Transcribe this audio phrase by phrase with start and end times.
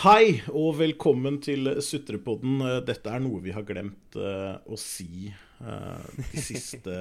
[0.00, 2.62] Hei og velkommen til Sutrepodden.
[2.88, 6.94] Dette er noe vi har glemt uh, å si uh, de siste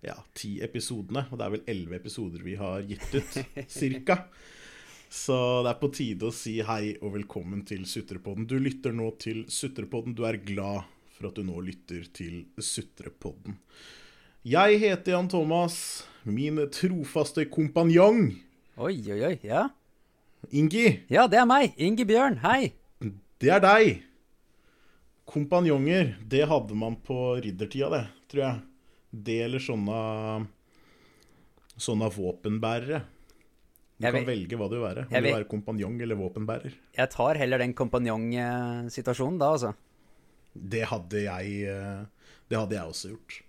[0.00, 1.26] ja, ti episodene.
[1.28, 3.36] Og det er vel elleve episoder vi har gitt ut,
[3.68, 4.16] cirka.
[5.12, 8.48] Så det er på tide å si hei og velkommen til Sutrepodden.
[8.48, 10.16] Du lytter nå til Sutrepodden.
[10.16, 10.88] Du er glad
[11.18, 13.60] for at du nå lytter til Sutrepodden.
[14.40, 16.06] Jeg heter Jan Thomas.
[16.24, 18.30] Min trofaste kompanjong.
[18.80, 19.36] Oi, oi, oi.
[19.44, 19.68] Ja.
[20.52, 21.00] Ingi.
[21.10, 21.74] Ja, det er meg.
[21.78, 22.38] Ingi Bjørn.
[22.42, 22.72] Hei.
[23.40, 24.02] Det er deg.
[25.26, 28.60] Kompanjonger, det hadde man på riddertida, det, tror jeg.
[29.26, 29.98] Det eller sånne
[31.76, 33.00] sånne våpenbærere.
[33.98, 35.02] Du Jeg kan vet- velge hva du vil være.
[35.06, 36.72] Om Jeg du vil være kompanjong eller våpenbærer.
[36.96, 39.74] Jeg tar heller den kompanjongsituasjonen da, altså.
[40.54, 42.04] Det hadde jeg eh,
[42.48, 43.42] Det hadde jeg også gjort.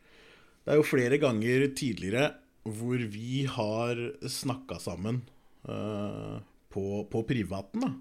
[0.66, 2.34] Det er jo flere ganger tidligere
[2.68, 3.96] hvor vi har
[4.28, 5.22] snakka sammen
[5.70, 6.40] eh,
[6.78, 7.96] på, på privaten, da.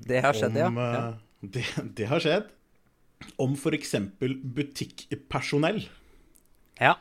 [0.00, 0.70] Det har skjedd, ja.
[0.70, 0.90] om, ja.
[0.96, 1.06] ja.
[1.40, 1.64] Det,
[1.98, 2.50] det har skjedd.
[3.40, 3.94] Om f.eks.
[4.20, 5.82] butikkpersonell.
[6.80, 6.96] Ja.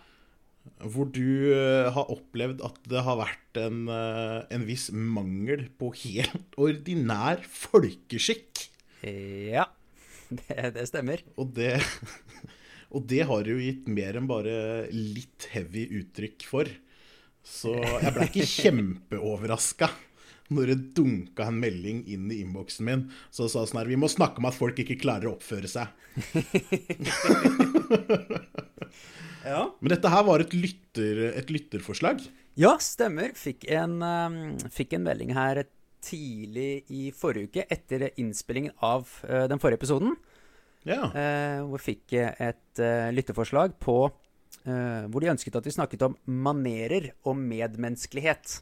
[0.84, 5.94] Hvor du eh, har opplevd at det har vært en, eh, en viss mangel på
[6.04, 8.68] helt ordinær folkeskikk.
[9.04, 9.70] Ja.
[10.30, 11.24] Det, det stemmer.
[11.40, 11.80] Og det,
[12.94, 16.70] og det har jo gitt mer enn bare litt heavy uttrykk for.
[17.46, 19.90] Så jeg ble ikke kjempeoverraska
[20.54, 24.08] når det dunka en melding inn i innboksen min så sa sånn her Vi må
[24.10, 25.88] snakke om at folk ikke klarer å oppføre seg.
[29.46, 29.66] Ja.
[29.80, 32.22] Men dette her var et, lytter, et lytterforslag.
[32.60, 33.34] Ja, stemmer.
[33.40, 34.40] Fikk en, um,
[34.74, 35.64] fikk en melding her
[36.04, 40.16] tidlig i forrige uke, etter innspillingen av uh, den forrige episoden.
[40.88, 41.10] Ja.
[41.12, 44.02] Uh, hvor fikk jeg et uh, lytterforslag på
[44.60, 48.58] Hvor de ønsket at vi snakket om manerer og medmenneskelighet.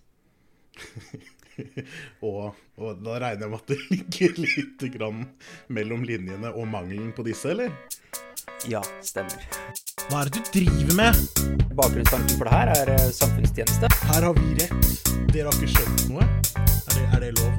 [2.28, 5.26] Og, og da regner jeg med at det ligger litt grann
[5.74, 7.74] mellom linjene og mangelen på disse, eller?
[8.70, 9.44] Ja, stemmer.
[10.08, 11.14] Hva er det du driver med?
[11.78, 13.92] Bakgrunnstanken for det her er uh, samfunnstjeneste.
[14.08, 15.04] Her har vi rett.
[15.34, 16.26] Dere har ikke skjønt noe.
[16.58, 17.52] Er det, er det lov?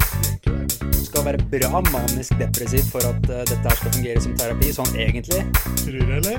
[0.88, 4.74] Du skal være bra manisk depressiv for at uh, dette her skal fungere som terapi,
[4.74, 5.44] sånn egentlig.
[5.84, 6.36] Tror du, eller?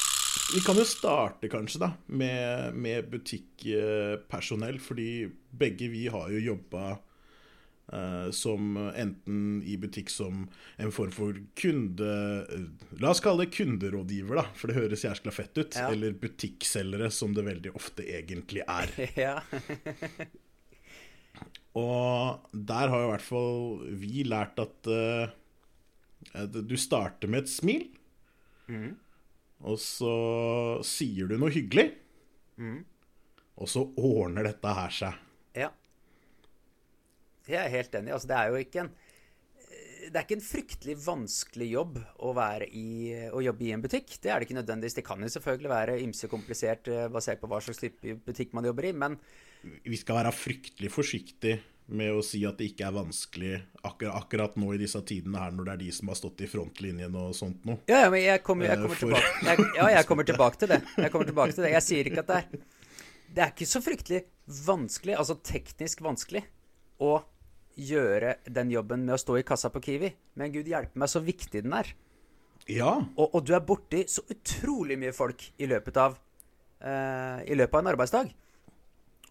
[0.54, 6.84] vi kan jo starte kanskje da med, med butikkpersonell, fordi begge vi har jo jobba
[7.92, 10.44] eh, som enten i butikk som
[10.78, 12.10] en form for kunde...
[13.02, 15.74] La oss kalle det kunderådgiver, da, for det høres jæskla fett ut.
[15.74, 15.90] Ja.
[15.90, 18.92] Eller butikkselgere, som det veldig ofte egentlig er.
[19.26, 19.40] ja.
[21.76, 23.58] Og der har jo i hvert fall
[24.00, 27.90] vi lært at eh, du starter med et smil,
[29.64, 30.12] og så
[30.84, 31.88] sier du noe hyggelig,
[33.56, 35.24] og så ordner dette her seg.
[35.56, 35.72] ja.
[37.46, 38.12] Jeg er helt enig.
[38.12, 38.94] Altså, det er jo ikke en
[40.06, 44.16] det er ikke en fryktelig vanskelig jobb å, være i, å jobbe i en butikk.
[44.22, 44.96] Det er det ikke nødvendigvis.
[44.98, 48.68] Det kan jo selvfølgelig være ymse komplisert eh, basert på hva slags type butikk man
[48.68, 49.18] jobber i, men
[49.82, 53.52] Vi skal være fryktelig forsiktige med å si at det ikke er vanskelig
[53.86, 56.48] akkur akkurat nå i disse tidene her, når det er de som har stått i
[56.50, 57.78] frontlinjen og sånt noe.
[57.86, 60.72] Ja, ja, men jeg kommer, jeg Eh, kommer, tilbake, jeg, ja, jeg kommer tilbake til
[60.74, 60.80] det.
[60.96, 61.70] Jeg kommer tilbake til det.
[61.76, 62.64] Jeg sier ikke at det er
[63.36, 64.20] Det er ikke så fryktelig
[64.66, 66.42] vanskelig, altså teknisk vanskelig,
[67.02, 67.18] å
[67.76, 70.10] gjøre den jobben med å stå i kassa på Kiwi.
[70.40, 71.90] Men gud hjelpe meg så viktig den er.
[72.72, 77.54] Ja, Og, og du er borti så utrolig mye folk i løpet av uh, I
[77.54, 78.32] løpet av en arbeidsdag.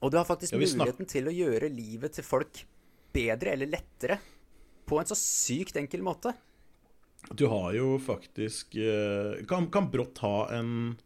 [0.04, 2.64] Og du har faktisk muligheten til å gjøre livet til folk
[3.16, 4.20] bedre eller lettere
[4.86, 6.34] på en så sykt enkel måte.
[7.32, 10.98] du har jo faktisk eh, kan, kan brått ha en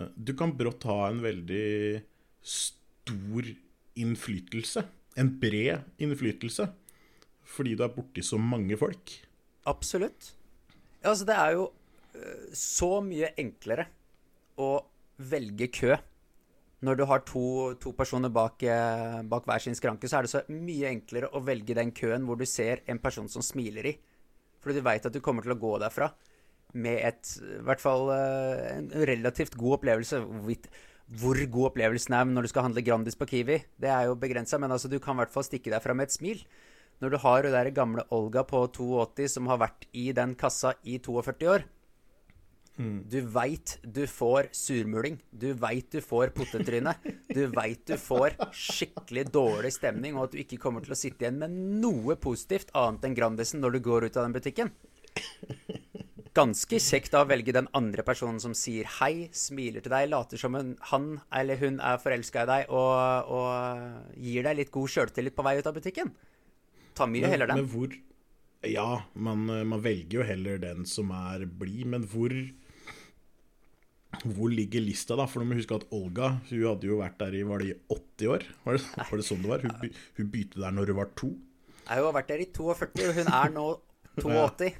[0.00, 2.02] eh, Du kan brått ha en veldig
[2.42, 3.52] stor
[3.98, 4.82] innflytelse.
[5.18, 6.68] En bred innflytelse.
[7.48, 9.14] Fordi du er borti så mange folk.
[9.68, 10.32] Absolutt.
[11.02, 11.68] Altså, det er jo
[12.14, 13.88] øh, så mye enklere
[14.58, 14.70] å
[15.18, 15.96] velge kø.
[16.86, 17.44] Når du har to,
[17.82, 21.42] to personer bak, eh, bak hver sin skranke, så er det så mye enklere å
[21.42, 23.94] velge den køen hvor du ser en person som smiler i.
[24.62, 26.12] Fordi du veit at du kommer til å gå derfra
[26.78, 30.22] med et, i hvert fall eh, en relativt god opplevelse.
[31.18, 34.60] Hvor god opplevelsen er når du skal handle Grandis på Kiwi, det er jo begrensa,
[34.60, 36.44] men altså, du kan i hvert fall stikke derfra med et smil.
[37.02, 40.74] Når du har hun der gamle Olga på 82 som har vært i den kassa
[40.82, 41.66] i 42 år.
[42.78, 45.16] Du veit du får surmuling.
[45.34, 46.92] Du veit du får potetryne.
[47.26, 51.26] Du veit du får skikkelig dårlig stemning, og at du ikke kommer til å sitte
[51.26, 54.70] igjen med noe positivt annet enn Grandisen når du går ut av den butikken.
[56.38, 60.38] Ganske kjekt da å velge den andre personen som sier hei, smiler til deg, later
[60.38, 64.92] som hun, han eller hun er forelska i deg og, og gir deg litt god
[64.94, 66.12] sjøltillit på vei ut av butikken.
[66.94, 67.64] Ta mye Men, heller den.
[67.64, 67.98] men hvor
[68.70, 72.30] Ja, man, man velger jo heller den som er blid, men hvor
[74.24, 75.26] hvor ligger lista, da?
[75.28, 77.76] For du må huske at Olga hun hadde jo vært der i var det i
[77.92, 78.46] 80 år.
[78.64, 79.66] Var det, var det sånn det var?
[79.66, 81.34] Hun, hun begynte der når hun var to?
[81.82, 83.66] Jeg har jo vært der i 42, og hun er nå
[84.24, 84.72] 82.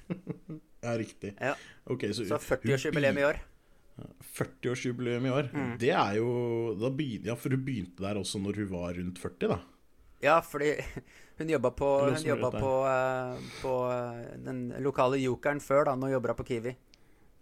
[0.79, 1.35] Ja, riktig.
[1.41, 1.55] Ja,
[1.89, 3.39] Okay, så, så hun 40-årsjubileum i år.
[4.39, 5.49] 40-årsjubileum i år.
[5.81, 6.29] Det er jo
[6.79, 9.59] da begynte, Ja, for hun begynte der også når hun var rundt 40, da.
[10.23, 10.73] Ja, fordi
[11.39, 15.97] hun jobba på, hun jobba på, eh, på eh, den lokale jokeren før, da.
[15.99, 16.75] Nå jobber hun på Kiwi.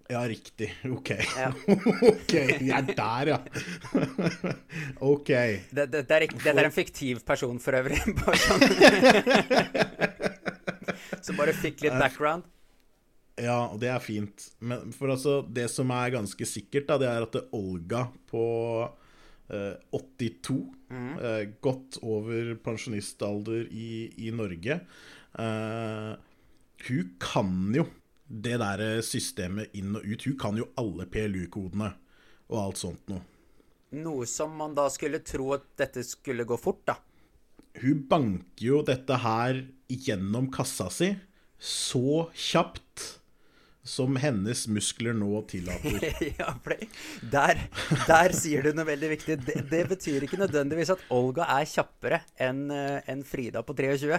[0.08, 0.70] Ja, riktig.
[0.97, 1.11] Ok.
[1.37, 1.53] Ja.
[2.12, 3.38] ok, vi er der, ja.
[5.12, 5.31] ok.
[5.70, 7.99] Det, det, det er, dette er en fiktiv person for øvrig.
[8.20, 8.62] Bare sånn.
[11.23, 12.47] Så bare fikk litt background.
[13.37, 14.47] Ja, og det er fint.
[14.64, 18.44] Men for altså, det som er ganske sikkert, da, det er at det Olga på
[19.52, 20.56] eh, 82,
[20.94, 23.91] eh, godt over pensjonistalder i,
[24.23, 26.12] i Norge eh,
[26.87, 27.85] Hun kan jo
[28.26, 30.26] det der systemet inn og ut.
[30.26, 31.93] Hun kan jo alle PLU-kodene
[32.50, 33.23] og alt sånt noe.
[33.96, 36.99] Noe som man da skulle tro at dette skulle gå fort, da.
[37.81, 41.12] Hun banker jo dette her gjennom kassa si
[41.56, 43.05] så kjapt
[43.87, 46.02] som hennes muskler nå tillater.
[46.40, 46.50] ja,
[47.23, 47.61] der,
[48.08, 49.37] der sier du noe veldig viktig.
[49.46, 54.19] Det, det betyr ikke nødvendigvis at Olga er kjappere enn en Frida på 23.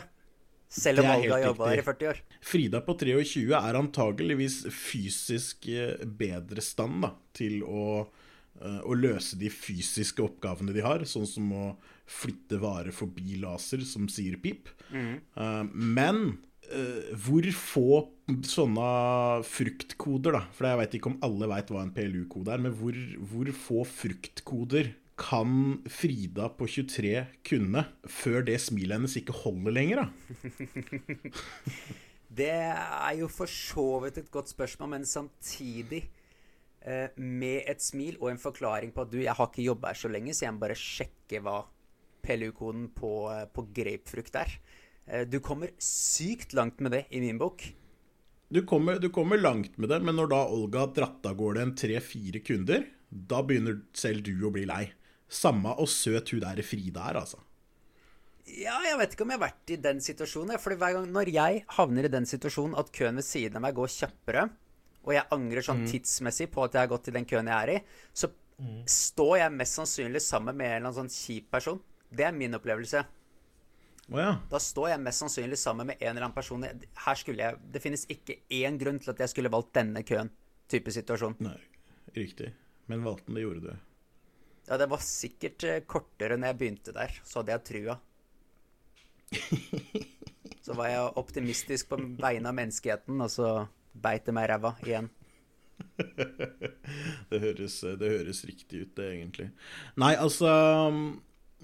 [0.70, 2.22] Selv om Olga jobba her i 40 år.
[2.44, 8.02] Frida på 23 er antageligvis fysisk eh, bedre stand da, til å,
[8.60, 11.70] eh, å løse de fysiske oppgavene de har, sånn som å
[12.08, 14.70] flytte varer forbi laser som sier pip.
[14.92, 15.72] Mm.
[15.72, 16.22] Men
[16.68, 17.90] eh, hvor få
[18.48, 18.92] sånne
[19.48, 22.96] fruktkoder, da For jeg veit ikke om alle veit hva en PLU-kode er, men hvor,
[23.32, 30.04] hvor få fruktkoder kan Frida på 23 kunne før det smilet hennes ikke holder lenger,
[30.04, 30.08] da?
[32.38, 36.02] Det er jo for så vidt et godt spørsmål, men samtidig
[36.84, 40.00] eh, med et smil og en forklaring på at du, jeg har ikke jobba her
[40.02, 41.58] så lenge, så jeg må bare sjekke hva
[42.28, 44.50] PLU-koden på, eh, på grapefrukt er.
[45.08, 47.64] Eh, du kommer sykt langt med det i min bok.
[48.54, 51.64] Du kommer, du kommer langt med det, men når da Olga har dratt av gårde
[51.64, 54.84] en tre-fire kunder, da begynner selv du å bli lei.
[55.28, 57.42] Samme og søt hun der Frida er, altså.
[58.48, 60.56] Ja, jeg vet ikke om jeg har vært i den situasjonen.
[60.64, 63.76] For hver gang når jeg havner i den situasjonen at køen ved siden av meg
[63.76, 64.48] går kjappere,
[65.08, 67.74] og jeg angrer sånn tidsmessig på at jeg har gått i den køen jeg er
[67.76, 67.78] i,
[68.16, 68.32] så
[68.92, 71.80] står jeg mest sannsynlig sammen med en eller annen sånn kjip person.
[72.10, 73.04] Det er min opplevelse.
[74.08, 74.34] Oh, ja.
[74.48, 76.64] Da står jeg mest sannsynlig sammen med en eller annen person.
[76.64, 80.32] Her skulle jeg Det finnes ikke én grunn til at jeg skulle valgt denne køen.
[80.72, 81.36] Type situasjon.
[81.44, 81.60] Nei,
[82.16, 82.54] riktig.
[82.88, 83.87] Men valgte den, det gjorde du.
[84.68, 87.14] Ja, det var sikkert eh, kortere når jeg begynte der.
[87.24, 87.98] Så hadde jeg trua.
[90.68, 93.52] Så var jeg optimistisk på vegne av menneskeheten, og så
[93.96, 95.08] beit det meg i ræva igjen.
[97.30, 99.46] Det høres, det høres riktig ut, det, egentlig.
[100.00, 100.50] Nei, altså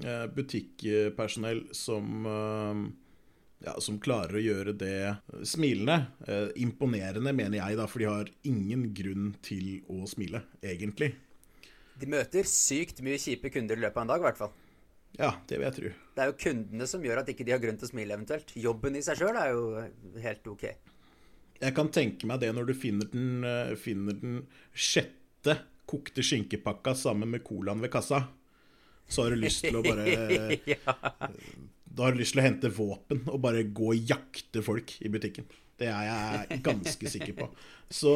[0.03, 2.81] eh, Butikkpersonell som eh,
[3.63, 4.97] ja, som klarer å gjøre det
[5.47, 5.97] smilende.
[6.27, 11.13] Eh, imponerende, mener jeg, da, for de har ingen grunn til å smile, egentlig.
[12.03, 14.55] De møter sykt mye kjipe kunder i løpet av en dag, i hvert fall.
[15.15, 15.91] Ja, det vil jeg tro.
[16.17, 18.51] Det er jo kundene som gjør at ikke de har grunn til å smile, eventuelt.
[18.59, 19.85] Jobben i seg sjøl er jo
[20.25, 20.65] helt ok.
[21.63, 24.41] Jeg kan tenke meg det når du finner den, eh, finner den
[24.75, 28.25] sjette kokte skinkepakka sammen med colaen ved kassa.
[29.07, 30.07] Så har du lyst til å bare
[30.73, 30.97] ja.
[31.83, 35.11] Da har du lyst til å hente våpen og bare gå og jakte folk i
[35.13, 35.47] butikken.
[35.79, 37.47] Det er jeg ganske sikker på.
[37.93, 38.13] Så,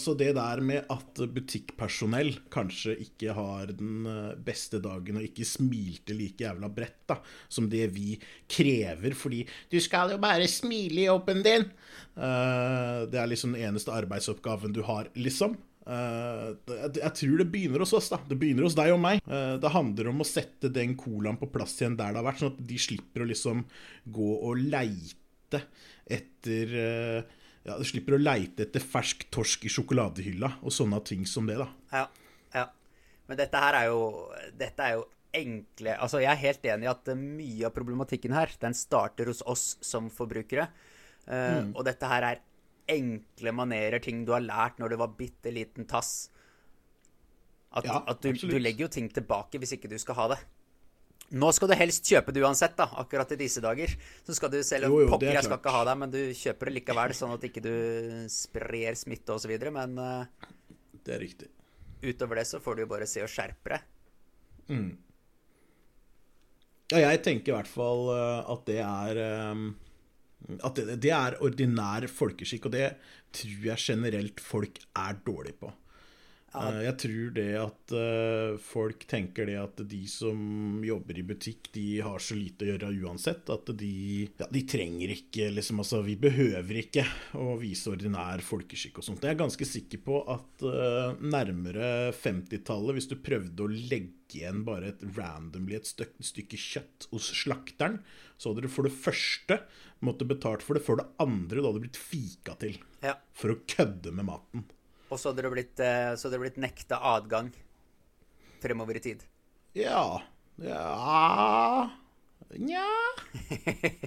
[0.00, 5.46] så det der med at butikkpersonell kanskje ikke har den eh, beste dagen og ikke
[5.46, 8.16] smilte like jævla bredt da, som det vi
[8.50, 11.68] krever, fordi du skal jo bare smile i jobben din.
[12.18, 15.54] uh, det er liksom den eneste arbeidsoppgaven du har, liksom.
[15.86, 18.18] Uh, jeg, tror det begynner hos oss, da.
[18.26, 19.22] Det begynner hos deg og meg.
[19.30, 22.42] Uh, det handler om å sette den colaen på plass igjen der det har vært,
[22.42, 23.64] sånn at de slipper å liksom
[24.10, 25.64] gå og leite
[26.10, 31.26] etter eh, Ja, Du slipper å leite etter fersk torsk i sjokoladehylla og sånne ting
[31.28, 31.68] som det, da.
[31.92, 32.04] Ja,
[32.56, 32.66] ja.
[33.28, 34.04] Men dette her er jo
[34.58, 38.34] Dette er jo enkle Altså, jeg er helt enig i at eh, mye av problematikken
[38.34, 40.70] her, den starter hos oss som forbrukere.
[41.30, 41.76] Mm.
[41.76, 42.40] Og dette her er
[42.90, 46.30] enkle manerer, ting du har lært når du var bitte liten tass.
[47.70, 50.40] At, Ja, at du, du legger jo ting tilbake hvis ikke du skal ha det.
[51.30, 53.92] Nå skal du helst kjøpe det uansett, da, akkurat i disse dager.
[54.26, 56.18] Så skal du selv Jo, jo, Pokker, er jeg skal ikke ha deg, men du
[56.34, 57.74] kjøper det likevel, sånn at ikke du
[58.32, 59.52] sprer smitte osv.
[59.76, 60.48] Men uh,
[61.06, 61.50] Det er riktig.
[62.02, 63.86] utover det så får du jo bare se og skjerpe deg.
[66.90, 69.64] Ja, jeg tenker i hvert fall eh, at det er eh,
[70.66, 72.88] At det, det er ordinær folkeskikk, og det
[73.36, 75.70] tror jeg generelt folk er dårlig på.
[76.50, 81.68] Eh, Jeg tror det at eh, folk tenker det at de som jobber i butikk,
[81.76, 83.50] de har så lite å gjøre uansett.
[83.54, 83.90] At de,
[84.40, 87.04] ja, de trenger ikke liksom, altså Vi behøver ikke
[87.38, 89.22] å vise ordinær folkeskikk og sånt.
[89.26, 94.64] Jeg er ganske sikker på at uh, nærmere 50-tallet, hvis du prøvde å legge igjen
[94.66, 97.98] bare et randomly et stykke, kjøtt hos slakteren,
[98.38, 99.56] så hadde du for det første
[100.06, 103.16] måtte betalt for det, for det andre du hadde blitt fika til Ja.
[103.34, 104.64] for å kødde med maten.
[105.10, 107.50] Og så hadde det blitt, eh, så det blitt nekta adgang
[108.62, 109.24] fremover i tid.
[109.74, 110.22] Ja
[110.60, 111.90] Ja
[112.50, 112.86] Nja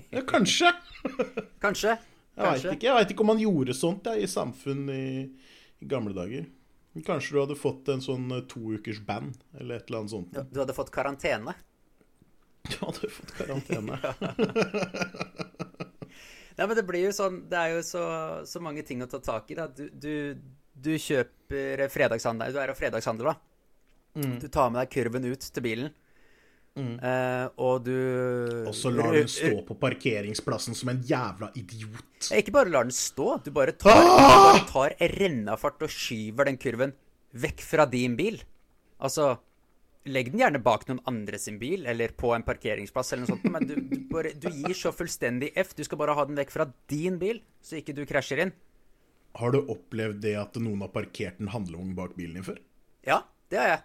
[0.10, 0.74] ja, Kanskje.
[1.64, 1.98] Kanskje.
[2.34, 2.88] Jeg veit ikke.
[2.88, 5.06] Jeg vet ikke om man gjorde sånt ja, i samfunn i,
[5.80, 6.48] i gamle dager.
[7.06, 10.34] Kanskje du hadde fått en sånn toukers to ukers band, eller et eller annet sånt.
[10.34, 11.56] Du, du hadde fått karantene.
[12.68, 13.98] Du hadde fått karantene.
[16.58, 18.04] Nei, men det blir jo sånn Det er jo så,
[18.46, 19.58] så mange ting å ta tak i.
[19.58, 20.14] Du, du,
[20.84, 23.36] du kjøper fredagshandel Du er av fredagshandel, da.
[24.20, 24.40] Mm.
[24.42, 25.94] Du tar med deg kurven ut til bilen,
[26.78, 27.96] eh, og du
[28.70, 32.30] Og så lar den stå på parkeringsplassen som en jævla idiot.
[32.30, 36.62] Ikke bare lar den stå, du bare tar, du bare tar rennafart og skyver den
[36.62, 36.94] kurven
[37.34, 38.38] vekk fra din bil.
[39.02, 39.34] Altså
[40.04, 43.46] Legg den gjerne bak noen andre sin bil, eller på en parkeringsplass, eller noe sånt,
[43.54, 45.72] men du, du, bare, du gir så fullstendig F.
[45.78, 48.52] Du skal bare ha den vekk fra din bil, så ikke du krasjer inn.
[49.40, 52.60] Har du opplevd det at noen har parkert en handlevogn bak bilen din før?
[53.08, 53.82] Ja, det har jeg.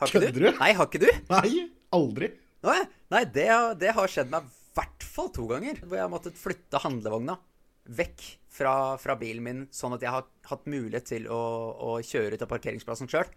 [0.00, 0.44] Har ikke Kødder du?
[0.50, 0.58] du?
[0.60, 1.08] Nei, har ikke du?
[1.30, 1.52] Nei,
[1.96, 2.28] aldri.
[2.64, 2.80] Nei,
[3.14, 5.80] nei det, har- det har skjedd meg i hvert fall to ganger.
[5.84, 7.38] Hvor jeg har måttet flytte handlevogna
[7.94, 8.22] vekk
[8.54, 11.40] fra, fra bilen min, sånn at jeg har hatt mulighet til å,
[11.84, 13.28] å kjøre ut av parkeringsplassen sjøl.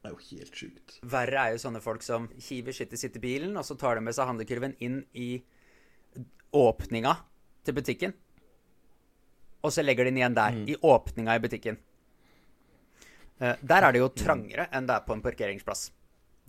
[0.00, 0.94] Det er jo helt sjukt.
[1.12, 4.16] Verre er jo sånne folk som hiver sitt i bilen, og så tar de med
[4.16, 5.42] seg handlekurven inn i
[6.56, 7.12] åpninga
[7.66, 8.14] til butikken.
[9.60, 11.80] Og så legger de den igjen der, i åpninga i butikken.
[13.40, 15.88] Uh, der er det jo trangere enn det er på en parkeringsplass.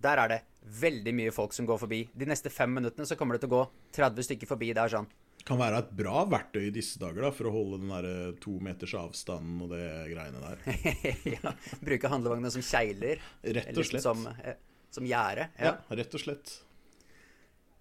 [0.01, 0.39] Der er det
[0.81, 2.01] veldig mye folk som går forbi.
[2.13, 3.61] De neste fem minuttene så kommer det til å gå
[3.97, 5.09] 30 stykker forbi der sånn.
[5.45, 8.33] Kan være et bra verktøy i disse dager da, for å holde den der eh,
[8.41, 10.83] to meters avstanden og det greiene der.
[11.35, 13.23] ja, bruke handlevognene som kjegler.
[13.41, 14.05] Rett og slett.
[14.05, 14.59] som, eh,
[14.93, 15.47] som gjerde.
[15.57, 16.53] Ja, rett og slett.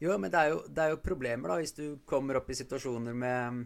[0.00, 2.56] Jo, men det er jo, det er jo problemer da, hvis du kommer opp i
[2.56, 3.60] situasjoner med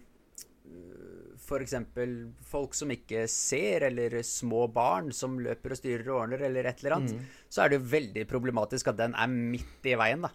[1.44, 1.74] f.eks.
[2.48, 6.80] folk som ikke ser, eller små barn som løper og styrer og ordner, eller et
[6.82, 10.32] eller annet, så er det jo veldig problematisk at den er midt i veien, da.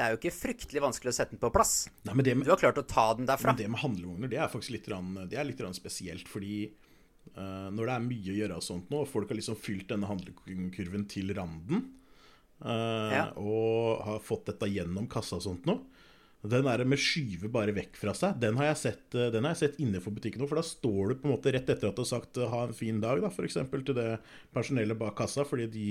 [0.00, 1.74] Det er jo ikke fryktelig vanskelig å sette den på plass.
[2.08, 3.52] Nei, men det med, Du har klart å ta den derfra.
[3.52, 6.70] men det med handlevogner, det er faktisk litt, rann, det er litt spesielt, fordi
[7.36, 9.90] uh, når det er mye å gjøre og sånt nå, og folk har liksom fylt
[9.92, 11.90] denne handlekurven til randen,
[12.64, 13.26] uh, Ja.
[13.36, 15.76] og har fått dette gjennom kassa og sånt nå,
[16.42, 19.52] den der med skyve bare vekk fra seg, den har jeg sett, eh, den har
[19.52, 21.98] jeg sett innenfor butikken nå, for da står du på en måte rett etter at
[21.98, 24.08] du har sagt eh, ha en fin dag, da, eksempel til det
[24.56, 25.84] personellet bak kassa, fordi de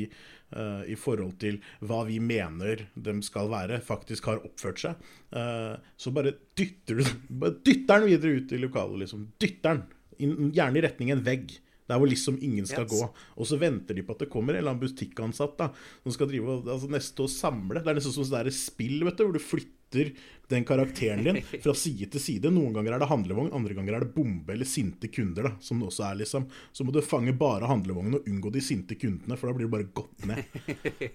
[0.56, 5.08] uh, i forhold til hva vi mener de skal være, faktisk har oppført seg.
[5.34, 7.06] Uh, så bare dytter du
[7.42, 9.26] bare dytter den videre ut i lokalet, liksom.
[9.42, 10.54] Dytter den.
[10.56, 11.58] Gjerne i retning en vegg.
[11.90, 12.92] Der hvor liksom ingen skal Yes.
[12.94, 13.10] gå.
[13.36, 15.72] Og så venter de på at det kommer en eller annen butikkansatt da,
[16.06, 17.82] som skal drive og altså, neste og samle.
[17.82, 20.12] Det er nesten som sånn spill, vet du, hvor du flytter
[20.50, 22.52] den karakteren din fra side til side.
[22.54, 25.50] Noen ganger er det handlevogn, andre ganger er det bombe eller sinte kunder.
[25.50, 26.46] da, som det også er liksom.
[26.72, 29.74] Så må du fange bare handlevognen og unngå de sinte kundene, for da blir du
[29.74, 30.46] bare gått ned.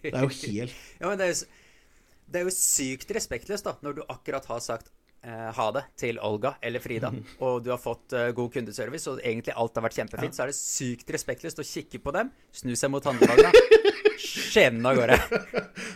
[0.03, 1.47] Det er jo helt Ja, men det er jo,
[2.35, 4.91] det er jo sykt respektløst, da, når du akkurat har sagt
[5.57, 7.11] ha det til Olga eller Frida,
[7.45, 10.53] og du har fått eh, god kundeservice, og egentlig alt har vært kjempefint, så er
[10.53, 13.53] det sykt respektløst å kikke på dem, snu seg mot handlevogna,
[14.25, 15.19] skjenne av gårde.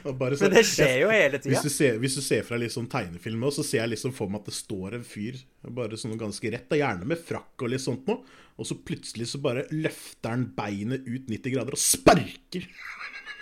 [0.08, 1.52] Men det skjer jo hele tida.
[1.52, 4.32] Hvis du, ser, hvis du ser fra litt sånn tegnefilm så ser jeg liksom for
[4.32, 5.38] meg at det står en fyr
[5.76, 8.24] bare sånn ganske rett, da, gjerne med frakk og litt sånt noe,
[8.58, 12.66] og så plutselig så bare løfter han beinet ut 90 grader og sparker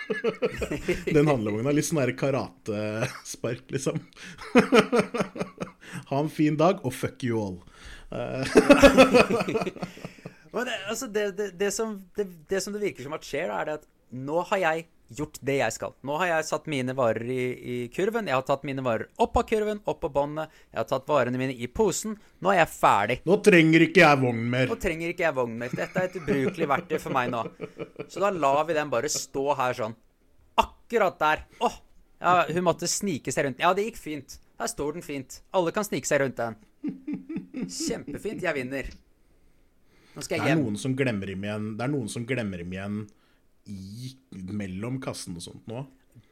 [1.16, 1.72] den handlevogna.
[1.74, 4.02] Litt sånn der karatespark, liksom.
[6.10, 7.58] ha en fin dag, og fuck you all.
[10.56, 13.66] Men det, altså det, det, det, som, det, som det virker som at skjer, er
[13.68, 15.92] det at nå har jeg gjort det jeg skal.
[16.06, 18.28] Nå har jeg satt mine varer i, i kurven.
[18.30, 20.54] Jeg har tatt mine varer opp av kurven, opp på båndet.
[20.72, 22.16] Jeg har tatt varene mine i posen.
[22.42, 23.18] Nå er jeg ferdig.
[23.28, 24.70] Nå trenger ikke jeg vogn mer.
[24.70, 25.76] Nå trenger ikke jeg vogn mer.
[25.82, 27.44] Dette er et ubrukelig verktøy for meg nå.
[28.08, 29.96] Så da lar vi den bare stå her sånn.
[30.62, 31.44] Akkurat der.
[31.66, 31.82] Åh!
[32.16, 33.60] Ja, hun måtte snike seg rundt.
[33.62, 34.38] Ja, det gikk fint.
[34.58, 35.40] Her står den fint.
[35.56, 36.56] Alle kan snike seg rundt den.
[37.66, 38.42] Kjempefint.
[38.44, 38.88] Jeg vinner.
[40.16, 40.64] Nå skal Det jeg er hjem.
[40.64, 42.94] noen som glemmer dem igjen Det er noen som glemmer dem igjen
[43.68, 44.14] i,
[44.56, 45.82] mellom kassen og sånt nå.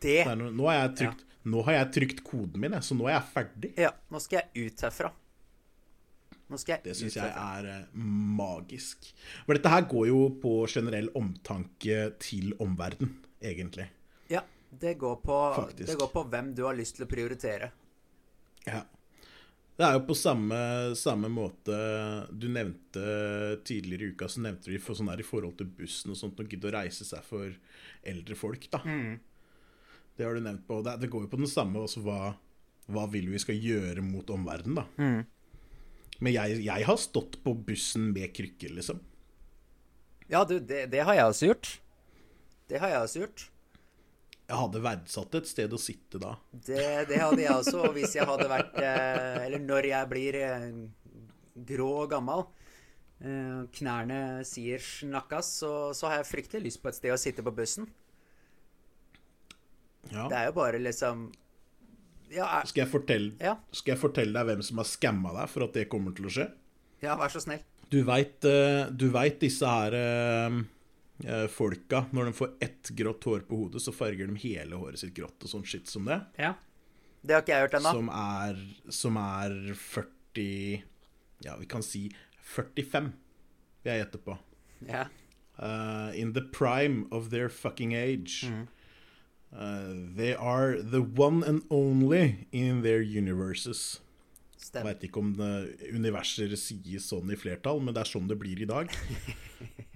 [0.00, 2.96] Det Det er no, nå har jeg trykt Nå har jeg trykt koden min, så
[2.96, 3.70] nå er jeg ferdig.
[3.76, 5.10] Ja, nå skal jeg ut herfra.
[6.48, 7.82] Nå skal jeg Det syns jeg er eh,
[8.38, 9.10] magisk.
[9.44, 13.12] For dette her går jo på generell omtanke til omverden,
[13.44, 13.90] egentlig.
[14.32, 14.40] Ja,
[14.72, 15.36] det går, på,
[15.76, 17.68] det går på hvem du har lyst til å prioritere.
[18.68, 18.82] Ja.
[19.74, 20.56] Det er jo på samme,
[20.94, 21.74] samme måte
[22.30, 23.04] du nevnte
[23.66, 26.38] tidligere i uka, så nevnte vi for sånn her i forhold til bussen og sånt,
[26.38, 27.50] å gidde å reise seg for
[28.06, 28.78] eldre folk, da.
[30.14, 30.78] Det har du nevnt på.
[30.86, 32.36] Det, det går jo på den samme også hva,
[32.86, 34.86] hva vil vi skal gjøre mot omverdenen, da.
[36.22, 39.00] Men jeg, jeg har stått på bussen med krykker, liksom.
[40.30, 41.72] Ja, du, det, det har jeg også gjort.
[42.70, 43.48] Det har jeg også gjort.
[44.54, 46.36] Jeg hadde verdsatt et sted å sitte da.
[46.54, 47.80] Det, det hadde jeg også.
[47.88, 50.68] Og hvis jeg hadde vært eh, Eller når jeg blir eh,
[51.72, 52.44] grå og gammel,
[53.18, 57.42] eh, knærne sier snakkas, så, så har jeg fryktelig lyst på et sted å sitte
[57.42, 57.88] på bussen.
[60.12, 60.28] Ja.
[60.30, 61.26] Det er jo bare liksom
[62.28, 65.50] Ja, er, Skal jeg, fortelle, ja, skal jeg fortelle deg hvem som har skamma deg
[65.50, 66.46] for at det kommer til å skje?
[67.02, 67.60] ja vær så snill.
[67.90, 68.38] Du veit
[69.42, 69.96] disse her
[71.54, 75.12] folka Når de får ett grått hår på hodet, så farger de hele håret sitt
[75.14, 76.18] grått og sånn shit som det.
[76.40, 76.56] Ja.
[77.24, 77.92] Det har ikke jeg gjort ennå.
[77.96, 78.58] Som er,
[78.92, 80.82] som er 40
[81.46, 82.08] Ja, vi kan si
[82.54, 83.12] 45,
[83.84, 84.36] vil jeg gjette på.
[84.88, 85.06] Ja.
[85.56, 88.44] Uh, in the prime of their fucking age.
[89.54, 94.00] Uh, they are the one and only in their universes.
[94.58, 94.94] Stemmer.
[94.94, 95.34] veit ikke om
[95.92, 98.88] universer sies sånn i flertall, men det er sånn det blir i dag.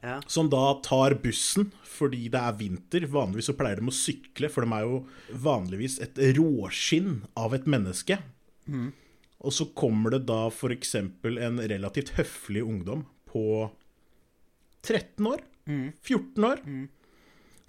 [0.00, 0.20] Ja.
[0.26, 3.04] Som da tar bussen fordi det er vinter.
[3.12, 5.00] Vanligvis så pleier de å sykle, for de er jo
[5.44, 8.16] vanligvis et råskinn av et menneske.
[9.40, 10.94] Og så kommer det da f.eks.
[11.00, 13.70] en relativt høflig ungdom på
[14.86, 16.62] 13 år, 14 år,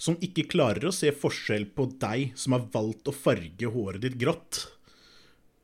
[0.02, 4.16] som ikke klarer å se forskjell på deg som har valgt å farge håret ditt
[4.20, 4.64] grått,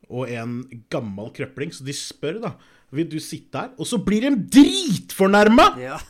[0.07, 0.59] og en
[0.91, 1.71] gammel krøpling.
[1.75, 2.53] Så de spør, da,
[2.95, 3.73] vil du sitte her?
[3.77, 5.67] Og så blir de dritfornærma!
[5.81, 5.97] Ja.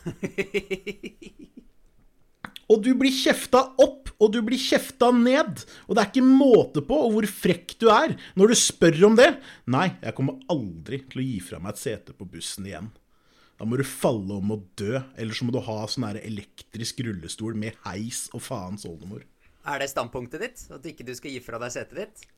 [2.68, 5.62] Og du blir kjefta opp, og du blir kjefta ned.
[5.88, 9.30] Og det er ikke måte på hvor frekk du er når du spør om det.
[9.72, 12.90] Nei, jeg kommer aldri til å gi fra meg et sete på bussen igjen.
[13.58, 17.56] Da må du falle om og dø, eller så må du ha sånn elektrisk rullestol
[17.58, 19.24] med heis og faens oldemor.
[19.68, 20.66] Er det standpunktet ditt?
[20.72, 22.28] At ikke du skal gi fra deg setet ditt?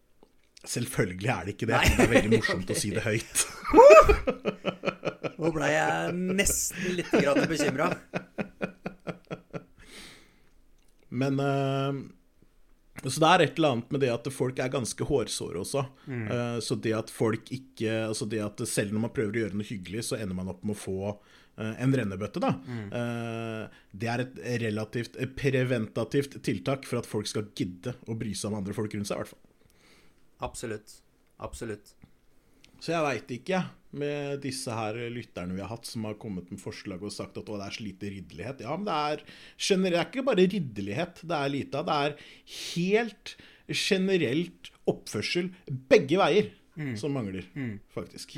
[0.60, 1.76] Selvfølgelig er det ikke det.
[1.76, 1.90] Nei.
[1.96, 3.44] Det er veldig morsomt å si det høyt.
[5.40, 7.12] Nå ble jeg nesten litt
[7.50, 7.90] bekymra.
[11.10, 12.00] Men eh,
[13.08, 15.84] Så det er et eller annet med det at folk er ganske hårsåre også.
[16.12, 19.58] Eh, så det at folk ikke Altså det at selv når man prøver å gjøre
[19.58, 22.52] noe hyggelig, så ender man opp med å få eh, en rennebøtte, da.
[23.00, 28.52] Eh, det er et relativt preventativt tiltak for at folk skal gidde å bry seg
[28.52, 29.44] om andre folk rundt seg, i hvert fall.
[30.46, 30.98] Absolutt.
[31.40, 31.94] Absolutt.
[32.80, 36.50] Så jeg veit ikke, jeg, med disse her lytterne vi har hatt, som har kommet
[36.52, 38.64] med forslag og sagt at å, det er så lite ridderlighet.
[38.66, 39.24] Ja, men det er,
[39.56, 41.88] generelt, det er ikke bare ridderlighet det er lite av.
[41.90, 42.16] Det er
[42.70, 43.36] helt
[43.70, 45.52] generelt oppførsel
[45.90, 46.50] begge veier
[46.98, 47.46] som mangler,
[47.92, 48.36] faktisk.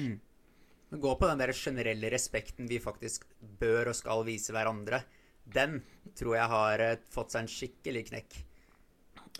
[0.92, 3.24] Det går på den der generelle respekten vi faktisk
[3.60, 5.02] bør og skal vise hverandre.
[5.48, 5.80] Den
[6.18, 8.36] tror jeg har eh, fått seg en skikkelig knekk.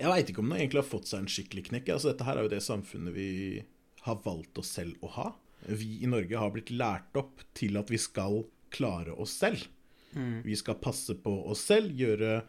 [0.00, 1.90] Jeg veit ikke om den egentlig har fått seg en skikkelig knekk.
[1.94, 3.28] Altså, dette her er jo det samfunnet vi
[4.06, 5.26] har valgt oss selv å ha.
[5.66, 9.68] Vi i Norge har blitt lært opp til at vi skal klare oss selv.
[10.44, 12.42] Vi skal passe på oss selv, gjøre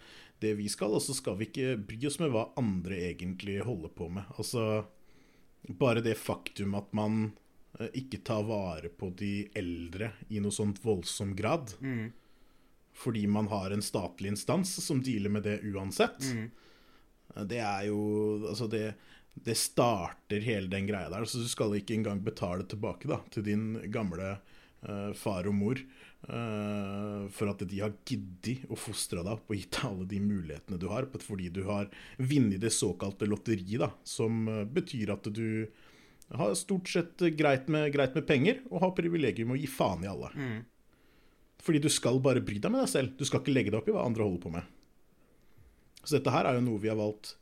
[0.43, 3.93] det vi skal, og så skal vi ikke bry oss med hva andre egentlig holder
[3.95, 4.27] på med.
[4.37, 4.83] Altså,
[5.69, 7.21] bare det faktum at man
[7.79, 11.71] eh, ikke tar vare på de eldre i noe sånt voldsom grad,
[12.93, 16.19] fordi man har en statlig instans som dealer med det uansett.
[17.49, 18.01] Det er jo
[18.51, 18.93] Altså, det,
[19.33, 21.25] det starter hele den greia der.
[21.25, 24.35] Så du skal ikke engang betale tilbake da, til din gamle
[24.85, 25.79] uh, far og mor
[26.29, 30.21] uh, for at de har giddet å fostre deg opp og gitt deg alle de
[30.23, 35.27] mulighetene du har, fordi du har vunnet det såkalte lotteriet, da, som eh, betyr at
[35.33, 35.65] du
[36.33, 40.09] har stort sett greit med, greit med penger og har privilegium å gi faen i
[40.09, 40.31] alle.
[41.63, 43.11] Fordi du skal bare bry deg med deg selv.
[43.19, 44.71] Du skal ikke legge deg opp i hva andre holder på med.
[46.03, 47.35] Så dette her er jo noe vi har valgt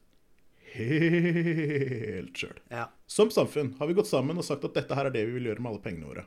[0.76, 2.58] helt sjøl.
[2.72, 2.86] Ja.
[3.12, 5.50] Som samfunn har vi gått sammen og sagt at dette her er det vi vil
[5.52, 6.26] gjøre med alle pengene våre.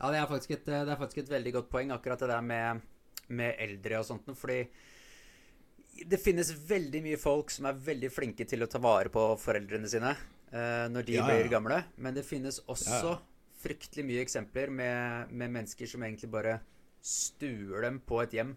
[0.00, 2.44] Ja, det er faktisk et, det er faktisk et veldig godt poeng, akkurat det der
[2.44, 2.80] med,
[3.28, 4.30] med eldre og sånt.
[4.40, 4.62] Fordi
[6.08, 9.88] det finnes veldig mye folk som er veldig flinke til å ta vare på foreldrene
[9.90, 11.28] sine eh, når de Ja, ja.
[11.34, 11.82] blir gamle.
[12.00, 13.18] Men det finnes også
[13.60, 16.58] fryktelig mye eksempler med, med mennesker som egentlig bare
[17.04, 18.54] stuer dem på et hjem.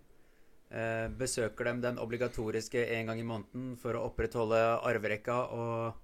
[0.73, 5.99] Eh, besøker dem den obligatoriske en gang i måneden for å opprettholde arverekka og,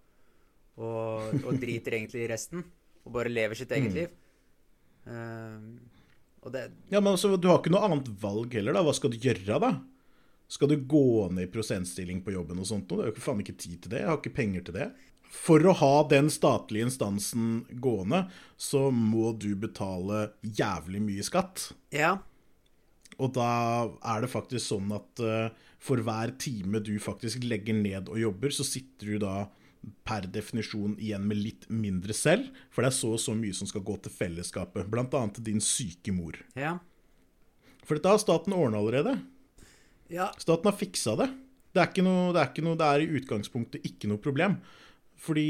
[0.77, 2.62] og, og driter egentlig i resten.
[3.01, 4.13] Og bare lever sitt eget liv.
[5.10, 5.55] Eh,
[6.45, 8.86] og det Ja, men altså, Du har ikke noe annet valg heller, da.
[8.86, 9.73] Hva skal du gjøre, da?
[10.49, 12.86] Skal du gå ned i prosentstilling på jobben og sånt?
[12.89, 12.99] noe?
[12.99, 14.03] Du har jo ikke faen ikke tid til det.
[14.03, 14.91] Jeg har ikke penger til det.
[15.29, 18.27] For å ha den statlige instansen gående,
[18.58, 21.71] så må du betale jævlig mye skatt.
[21.93, 22.19] Ja.
[23.19, 23.51] Og da
[24.13, 28.53] er det faktisk sånn at eh, for hver time du faktisk legger ned og jobber,
[28.55, 29.47] så sitter du da
[30.08, 33.67] per definisjon igjen med litt mindre selv, for det er så og så mye som
[33.69, 36.36] skal gå til fellesskapet, annet til din syke mor.
[36.60, 36.77] Ja.
[37.86, 39.15] For dette har staten ordna allerede.
[40.12, 40.29] Ja.
[40.38, 41.29] Staten har fiksa det.
[41.73, 44.58] Det er, ikke noe, det, er ikke noe, det er i utgangspunktet ikke noe problem.
[45.19, 45.49] Fordi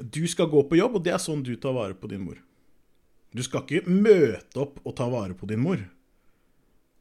[0.00, 2.40] du skal gå på jobb, og det er sånn du tar vare på din mor.
[3.34, 5.82] Du skal ikke møte opp og ta vare på din mor.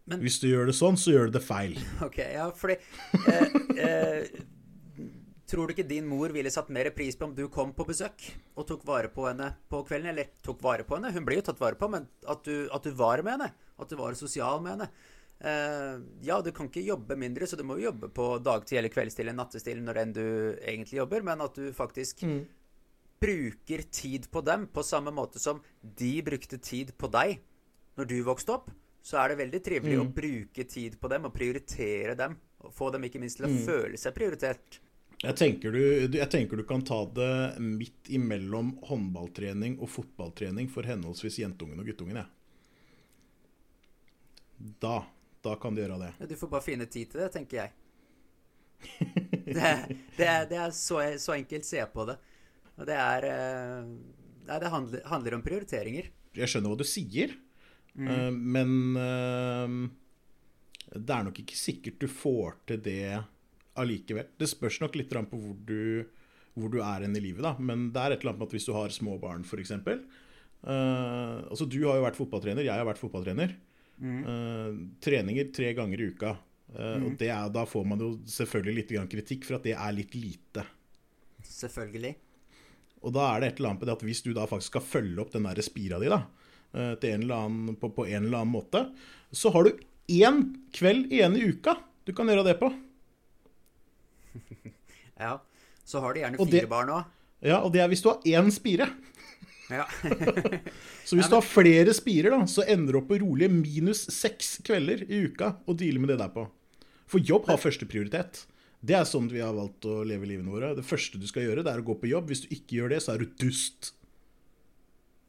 [0.05, 1.77] Men- Hvis du gjør det sånn, så gjør du det feil.
[2.03, 2.75] Ok, ja, fordi
[3.27, 4.41] eh, eh,
[5.47, 8.23] Tror du ikke din mor ville satt mer pris på om du kom på besøk
[8.57, 10.09] og tok vare på henne på kvelden?
[10.09, 12.83] Eller tok vare på henne, hun blir jo tatt vare på, men at du, at
[12.87, 13.51] du var med henne?
[13.79, 14.87] At du var sosial med henne?
[15.43, 18.89] Eh, ja, du kan ikke jobbe mindre, så du må jo jobbe på dagtid eller
[18.93, 20.23] kveldstid eller nattestid når enn du
[20.63, 22.23] egentlig jobber, men at du faktisk
[23.23, 27.37] bruker tid på dem på samme måte som de brukte tid på deg
[27.99, 28.71] når du vokste opp,
[29.03, 32.37] så er det veldig trivelig å bruke tid på dem og prioritere dem.
[32.63, 34.79] Og få dem ikke minst til å føle seg prioritert.
[35.23, 40.87] Jeg tenker, du, jeg tenker du kan ta det midt imellom håndballtrening og fotballtrening for
[40.87, 42.19] henholdsvis jentungen og guttungen.
[42.19, 42.27] jeg.
[44.83, 44.97] Da,
[45.43, 46.11] da kan du gjøre det.
[46.31, 47.71] Du får bare finne tid til det, tenker jeg.
[49.43, 49.71] Det,
[50.15, 51.65] det, det er så, så enkelt.
[51.67, 52.15] Se på det.
[52.79, 53.89] Og det er eh,
[54.47, 56.07] Nei, det handler, handler om prioriteringer.
[56.35, 57.35] Jeg skjønner hva du sier,
[57.99, 59.75] eh, men eh,
[60.93, 63.23] det er nok ikke sikkert du får til det
[63.79, 64.27] allikevel.
[64.37, 66.05] Det spørs nok litt på hvor du,
[66.53, 67.55] hvor du er hen i livet, da.
[67.57, 69.73] Men det er et eller annet med at hvis du har små barn, f.eks.
[70.63, 73.55] Uh, altså, du har jo vært fotballtrener, jeg har vært fotballtrener.
[74.03, 76.35] Eh, treninger tre ganger i uka.
[76.73, 79.75] Eh, Og det er, da får man jo selvfølgelig litt grann kritikk for at det
[79.77, 80.65] er litt lite.
[81.43, 82.15] Selvfølgelig.
[83.03, 84.87] Og da er det et eller annet med det at hvis du da faktisk skal
[84.87, 86.42] følge opp den der spira di da, eh,
[86.73, 88.85] en eller annen, på, på en eller annen måte,
[89.31, 89.77] så har du
[90.13, 90.43] én
[90.75, 92.71] kveld igjen i uka du kan gjøre det på.
[95.23, 95.37] Ja.
[95.85, 97.03] Så har du gjerne fire det- barn òg.
[97.43, 98.87] Ja, Og det er hvis du har én spire.
[99.69, 99.85] Ja.
[101.07, 104.57] Så hvis du har flere spirer, da, så ender du opp på rolige minus seks
[104.65, 106.47] kvelder i uka og deale med det der på.
[107.07, 108.45] For jobb har førsteprioritet.
[108.83, 110.73] Det er sånn vi har valgt å leve livene våre.
[110.75, 112.31] Det første du skal gjøre, det er å gå på jobb.
[112.31, 113.93] Hvis du ikke gjør det, så er du dust.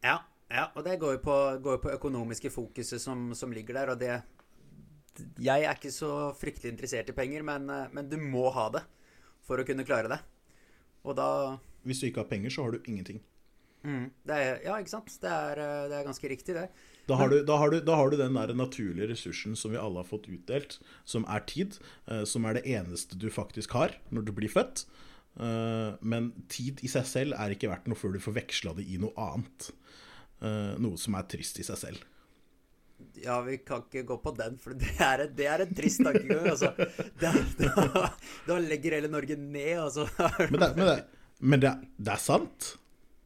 [0.06, 0.20] Ja,
[0.54, 4.00] ja, og det går jo på, går på økonomiske fokuset som, som ligger der, og
[4.00, 4.14] det
[5.42, 8.82] Jeg er ikke så fryktelig interessert i penger, men, eh, men du må ha det
[9.44, 10.18] for å kunne klare det.
[11.04, 11.28] Og da
[11.84, 13.20] Hvis du ikke har penger, så har du ingenting.
[13.84, 15.12] mm, det er, Ja, ikke sant?
[15.20, 16.68] Det er, eh, det er ganske riktig, det.
[17.06, 19.76] Da har, du, da, har du, da har du den der naturlige ressursen som vi
[19.76, 21.78] alle har fått utdelt, som er tid.
[22.08, 24.86] eh, Som er det eneste du faktisk har når du blir født.
[25.36, 29.00] Men tid i seg selv er ikke verdt noe før du får veksla det i
[29.02, 29.72] noe annet.
[30.44, 32.02] Eh, Noe som er trist i seg selv.
[33.24, 36.02] Ja, vi kan ikke gå på den, for det er, et- det er en trist
[36.04, 36.46] tankegang.
[36.52, 36.70] Altså.
[37.20, 38.04] Da, da,
[38.46, 40.06] da legger hele Norge ned, altså.
[40.52, 40.96] Men det, men det,
[41.40, 42.68] men det, det er sant.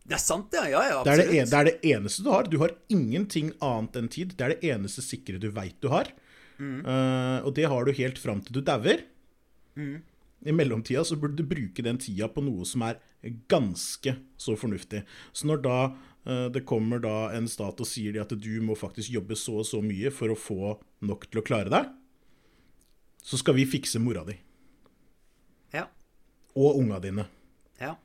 [0.08, 0.62] Det er sant, ja.
[0.72, 1.54] Ja, ja, Det er det, absolutt.
[1.58, 2.46] er det eneste du har.
[2.48, 4.32] Du har ingenting annet enn tid.
[4.38, 6.08] Det er det eneste sikre du veit du har.
[6.58, 9.04] Eh, og det har du helt fram til du dauer.
[10.46, 13.00] I mellomtida så burde du bruke den tida på noe som er
[13.50, 15.02] ganske så fornuftig.
[15.32, 19.16] Så når da eh, det kommer da en stat og sier at du må faktisk
[19.16, 20.76] jobbe så og så mye for å få
[21.08, 21.90] nok til å klare deg,
[23.18, 24.38] så skal vi fikse mora di.
[25.74, 25.88] Ja.
[26.54, 27.26] Og unga dine.
[27.82, 27.96] ja.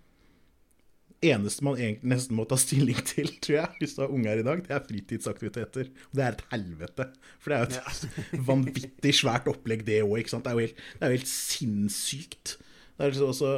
[1.31, 4.61] Eneste man nesten må ta stilling til, tror jeg, hvis du har unger i dag,
[4.65, 5.89] det er fritidsaktiviteter.
[6.11, 7.07] Og det er et helvete.
[7.39, 10.27] For det er jo et vanvittig svært opplegg, det òg.
[10.29, 12.55] Det er jo helt, det er jo helt sinnssykt.
[12.93, 13.51] Det er liksom også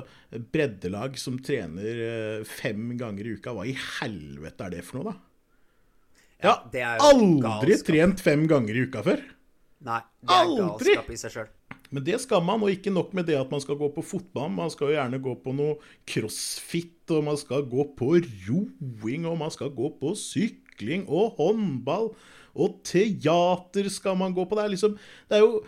[0.54, 3.51] breddelag som trener eh, fem ganger i uka.
[3.58, 5.17] Hva i helvete er det for noe, da?
[6.45, 7.88] Jeg har aldri galskap.
[7.88, 9.21] trent fem ganger i uka før.
[9.86, 10.93] Nei, det er Aldri!
[10.95, 11.49] galskap i seg sjøl.
[11.95, 14.49] Men det skal man, og ikke nok med det at man skal gå på fotball.
[14.51, 15.77] Man skal jo gjerne gå på noe
[16.12, 22.12] crossfit, og man skal gå på roing, og man skal gå på sykling og håndball.
[22.55, 24.58] Og teater skal man gå på.
[24.58, 24.97] Det er liksom
[25.29, 25.63] Det er jo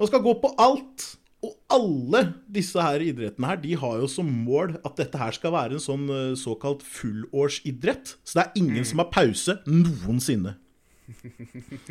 [0.00, 1.04] Man skal gå på alt.
[1.42, 2.20] Og alle
[2.54, 5.82] disse her idrettene her, de har jo som mål at dette her skal være en
[5.82, 8.14] sånn eh, såkalt fullårsidrett.
[8.22, 10.54] Så det er ingen som har pause noensinne.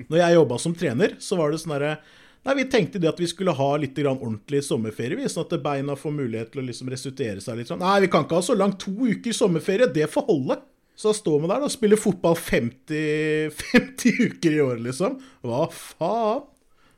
[0.09, 1.97] Når jeg jobba som trener, så var det sånn herre
[2.43, 5.95] Nei, Vi tenkte det at vi skulle ha litt grann ordentlig sommerferie, sånn at beina
[5.99, 7.69] får mulighet til å liksom restituere seg litt.
[7.69, 7.83] sånn.
[7.83, 8.79] Nei, vi kan ikke ha så langt.
[8.81, 10.57] To uker sommerferie, det får holde.
[10.97, 15.19] Så står vi der og spiller fotball 50, 50 uker i året, liksom.
[15.45, 16.47] Hva faen?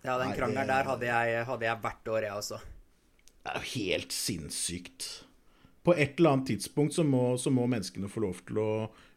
[0.03, 2.57] Ja, den krangelen der hadde jeg, hadde jeg hvert år, jeg også.
[3.43, 5.07] Det er jo helt sinnssykt.
[5.83, 8.69] På et eller annet tidspunkt så må, så må menneskene få lov til å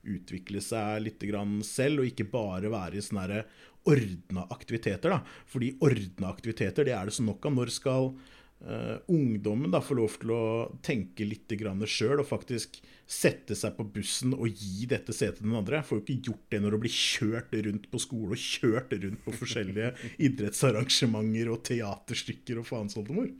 [0.06, 1.22] utvikle seg litt
[1.66, 3.42] selv, og ikke bare være i sånne
[3.86, 5.14] ordna aktiviteter.
[5.14, 5.20] da.
[5.50, 7.54] Fordi ordna aktiviteter det er det så nok av.
[7.56, 10.44] Når skal uh, ungdommen da få lov til å
[10.84, 11.54] tenke litt
[11.86, 15.82] sjøl og faktisk sette seg på bussen og gi dette setet til den andre?
[15.86, 19.24] Får jo ikke gjort det når du blir kjørt rundt på skole og kjørt rundt
[19.24, 19.94] på forskjellige
[20.28, 23.30] idrettsarrangementer og teaterstykker og faensoldemor.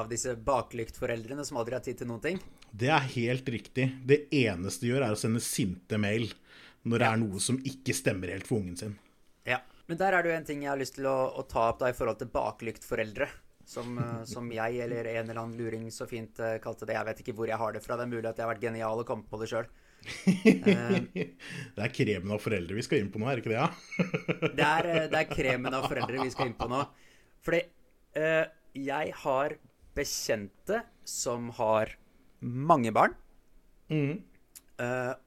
[0.00, 2.38] Av disse baklyktforeldrene som aldri har tid til noen ting?
[2.72, 3.90] Det er helt riktig.
[4.08, 6.30] Det eneste de gjør, er å sende sinte mail
[6.88, 8.94] når det er noe som ikke stemmer helt for ungen sin.
[9.92, 11.82] Men der er det jo en ting jeg har lyst til å, å ta opp
[11.82, 13.26] da i forhold til baklyktforeldre.
[13.68, 16.94] Som, eh, som, jeg eller en eller annen luring så fint uh, kalte det.
[16.96, 17.98] Jeg vet ikke hvor jeg har det fra.
[18.00, 19.68] Det er mulig at jeg har vært genial og kommet på det sjøl.
[21.76, 23.60] Det er kremen av foreldre vi skal inn på nå, er det ikke det?
[23.60, 23.68] Ja?
[24.58, 26.80] det, er, det, er, kremen av foreldre vi skal inn på nå.
[27.44, 27.60] Fordi
[28.16, 28.46] uh,
[28.88, 29.56] jeg har
[29.92, 31.92] bekjente som har
[32.40, 33.18] mange barn.
[33.92, 34.22] Mm.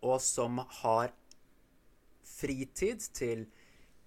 [0.02, 1.12] og som har
[2.26, 3.46] fritid til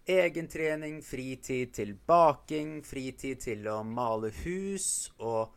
[0.08, 5.54] egentrening, fritid til baking, fritid til å male hus og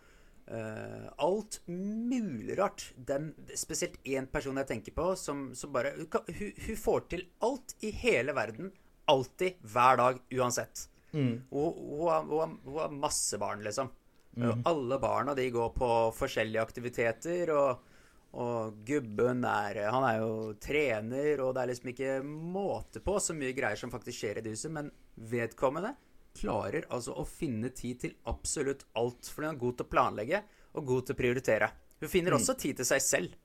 [0.52, 2.90] uh, alt mulig rart.
[2.96, 7.76] Den, spesielt én person jeg tenker på, som, som bare hun, hun, får til alt
[7.86, 8.72] i hele verden.
[9.12, 10.88] Alltid, hver dag, uansett.
[11.12, 11.42] Mm.
[11.52, 13.92] Hun, hun, har masse barn, liksom.
[14.38, 14.62] Mm.
[14.70, 17.52] Alle barna de går på forskjellige aktiviteter.
[17.52, 17.91] og
[18.32, 23.36] og gubben er Han er jo trener, og det er liksom ikke måte på så
[23.36, 24.72] mye greier som faktisk skjer i det huset.
[24.72, 25.94] Men vedkommende
[26.38, 29.28] klarer altså å finne tid til absolutt alt.
[29.28, 31.72] Fordi hun er god til å planlegge og god til å prioritere.
[32.00, 32.40] Hun finner mm.
[32.40, 33.36] også tid til seg selv.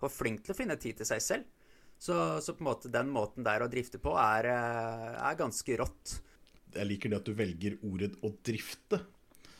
[0.00, 1.50] Hun er flink til å finne tid til seg selv.
[2.00, 5.76] Så, så på en måte den måten der å drifte på er, eh, er ganske
[5.78, 6.16] rått.
[6.74, 8.98] Jeg liker det at du velger ordet 'å drifte'.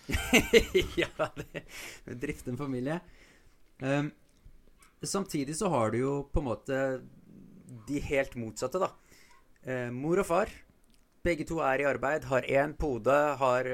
[1.00, 1.62] ja, det,
[2.20, 2.98] drifte en familie.
[3.82, 4.10] Um,
[5.02, 6.82] samtidig så har du jo på en måte
[7.88, 8.92] de helt motsatte, da.
[9.64, 10.52] Uh, mor og far,
[11.24, 13.70] begge to er i arbeid, har én pode, har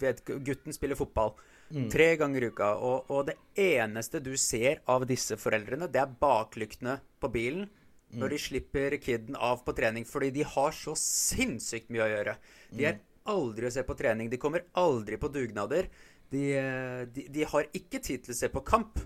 [0.00, 1.34] vet, Gutten spiller fotball
[1.68, 1.88] mm.
[1.92, 2.70] tre ganger i uka.
[2.76, 8.18] Og, og, det eneste du ser av disse foreldrene, det er baklyktene på bilen mm.
[8.20, 12.36] når de slipper kiden av på trening, fordi de har så sinnssykt mye å gjøre.
[12.72, 13.04] De er mm.
[13.36, 14.32] aldri å se på trening.
[14.32, 15.90] De kommer aldri på dugnader.
[16.32, 16.46] De,
[17.14, 18.98] de, de har ikke tid til å se på kamp.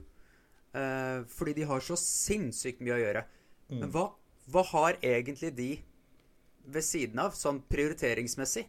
[0.70, 3.24] Uh, fordi de har så sinnssykt mye å gjøre.
[3.70, 3.78] Mm.
[3.80, 4.04] Men hva,
[4.52, 5.70] hva, har egentlig de
[6.70, 8.68] ved siden av, sånn prioriteringsmessig?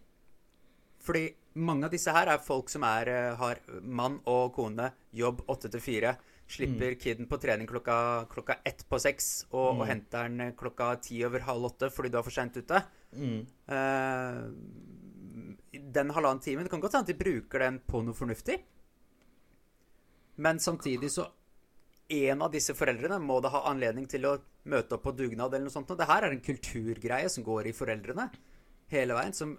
[1.01, 1.27] Fordi
[1.61, 5.69] mange av disse her er folk som er, uh, har mann og kone, jobb åtte
[5.73, 6.15] til fire.
[6.51, 6.99] Slipper mm.
[6.99, 9.77] kiden på trening klokka, klokka ett på seks, og, mm.
[9.77, 12.81] og, henter den eh, klokka ti over halv åtte fordi du er for seint ute.
[13.71, 14.49] Uh,
[15.71, 18.57] den halvannen timen Det kan godt hende de bruker den på noe fornuftig.
[20.41, 21.27] Men samtidig så
[22.11, 24.37] en av disse foreldrene må da ha anledning til å
[24.71, 25.91] møte opp på dugnad eller noe sånt.
[25.97, 28.27] Det her er en kulturgreie som går i foreldrene
[28.91, 29.55] hele veien, som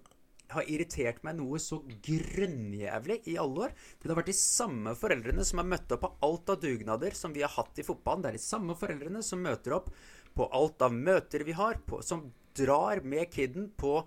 [0.53, 3.77] har irritert meg noe så grønnjævlig i alle år.
[3.97, 7.17] For det har vært de samme foreldrene som har møtt opp på alt av dugnader
[7.17, 8.25] som vi har hatt i fotballen.
[8.25, 9.89] Det er de samme foreldrene som møter opp
[10.37, 14.03] på alt av møter vi har, på, som drar med kiden på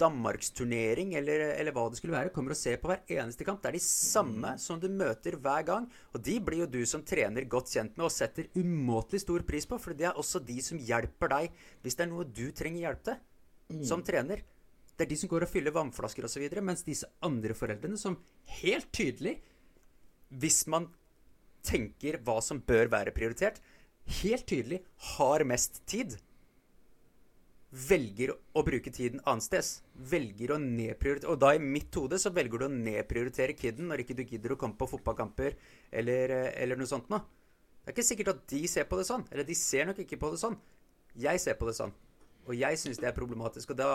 [0.00, 3.60] danmarksturnering eller, eller hva det skulle være, kommer og ser på hver eneste kamp.
[3.62, 4.62] Det er de samme mm.
[4.62, 5.86] som du møter hver gang.
[6.12, 9.68] Og de blir jo du som trener godt kjent med og setter umåtelig stor pris
[9.70, 12.88] på, for det er også de som hjelper deg hvis det er noe du trenger
[12.88, 13.20] hjelp til
[13.70, 13.86] mm.
[13.86, 14.42] som trener.
[14.94, 18.18] Det er de som går og fyller vannflasker osv., mens disse andre foreldrene som
[18.60, 19.38] helt tydelig,
[20.34, 20.86] hvis man
[21.64, 23.58] tenker hva som bør være prioritert,
[24.20, 24.82] helt tydelig
[25.16, 26.18] har mest tid
[27.74, 29.82] velger å bruke tiden annetsteds.
[30.10, 34.04] Velger å nedprioritere Og da i mitt hode så velger du å nedprioritere kiden når
[34.04, 35.56] ikke du gidder å komme på fotballkamper
[35.90, 37.24] eller, eh, eller noe sånt noe.
[37.84, 39.26] Det er ikke sikkert at de ser på det sånn.
[39.30, 40.56] Eller de ser nok ikke på det sånn.
[41.18, 41.92] Jeg ser på det sånn.
[42.46, 43.74] Og jeg syns det er problematisk.
[43.74, 43.90] Og da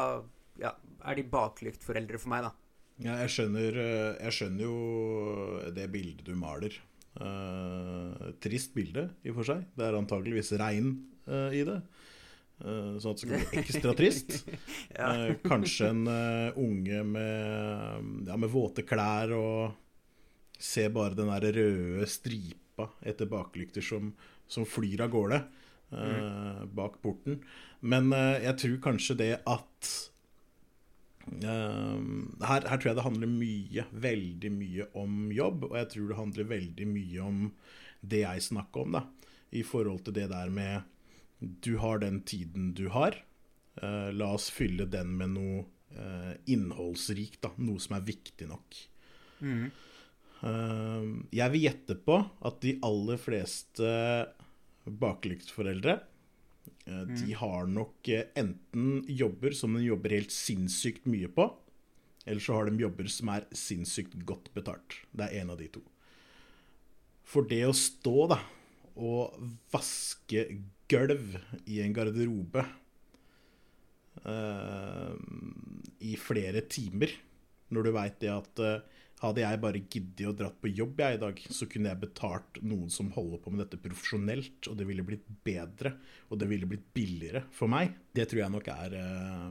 [0.60, 2.54] ja, er de baklyktforeldre for meg, da.
[3.00, 6.76] Ja, jeg skjønner, eh, jeg skjønner jo det bildet du maler.
[7.20, 9.64] Uh, trist bilde i og for seg.
[9.76, 10.92] Det er antakeligvis regn
[11.28, 11.80] uh, i det.
[12.60, 14.36] Eh, sånn at det skal bli ekstra trist.
[14.92, 15.12] ja.
[15.14, 21.56] Eh, kanskje en uh, unge med, ja, med, våte klær og ser bare den der
[21.56, 24.12] røde stripa etter baklykter som,
[24.48, 25.42] som flyr av gårde.
[25.96, 27.40] uh, bak porten.
[27.80, 29.92] Men jeg tror kanskje det at
[31.40, 31.96] uh,
[32.44, 36.20] her, her, tror jeg det handler mye, veldig mye om jobb, og jeg tror det
[36.20, 37.42] handler veldig mye om
[38.04, 39.06] det jeg snakker om, da.
[39.56, 40.84] I forhold til det der med
[41.40, 43.16] Du har den tiden du har.
[44.12, 45.62] la oss fylle den med noe
[46.52, 47.54] innholdsrikt, da.
[47.64, 48.80] Noe som er viktig nok.
[49.40, 49.70] Mm.
[51.32, 53.88] jeg vil gjette på at de aller fleste
[54.84, 55.96] baklyktforeldre
[56.90, 57.34] de mm.
[57.40, 61.46] har nok enten jobber som de jobber helt sinnssykt mye på,
[62.26, 64.98] eller så har de jobber som er sinnssykt godt betalt.
[65.12, 65.84] Det er en av de to.
[67.30, 68.40] For det å stå da
[69.00, 69.40] og
[69.72, 70.46] vaske
[70.90, 71.38] gulv
[71.70, 72.64] i en garderobe
[74.26, 75.14] uh,
[76.04, 77.14] i flere timer,
[77.70, 81.18] når du veit det at uh, hadde jeg bare giddet å dratt på jobb jeg
[81.18, 84.88] i dag, så kunne jeg betalt noen som holder på med dette profesjonelt, og det
[84.88, 85.96] ville blitt bedre,
[86.32, 87.92] og det ville blitt billigere for meg.
[88.16, 89.50] Det tror jeg nok er uh,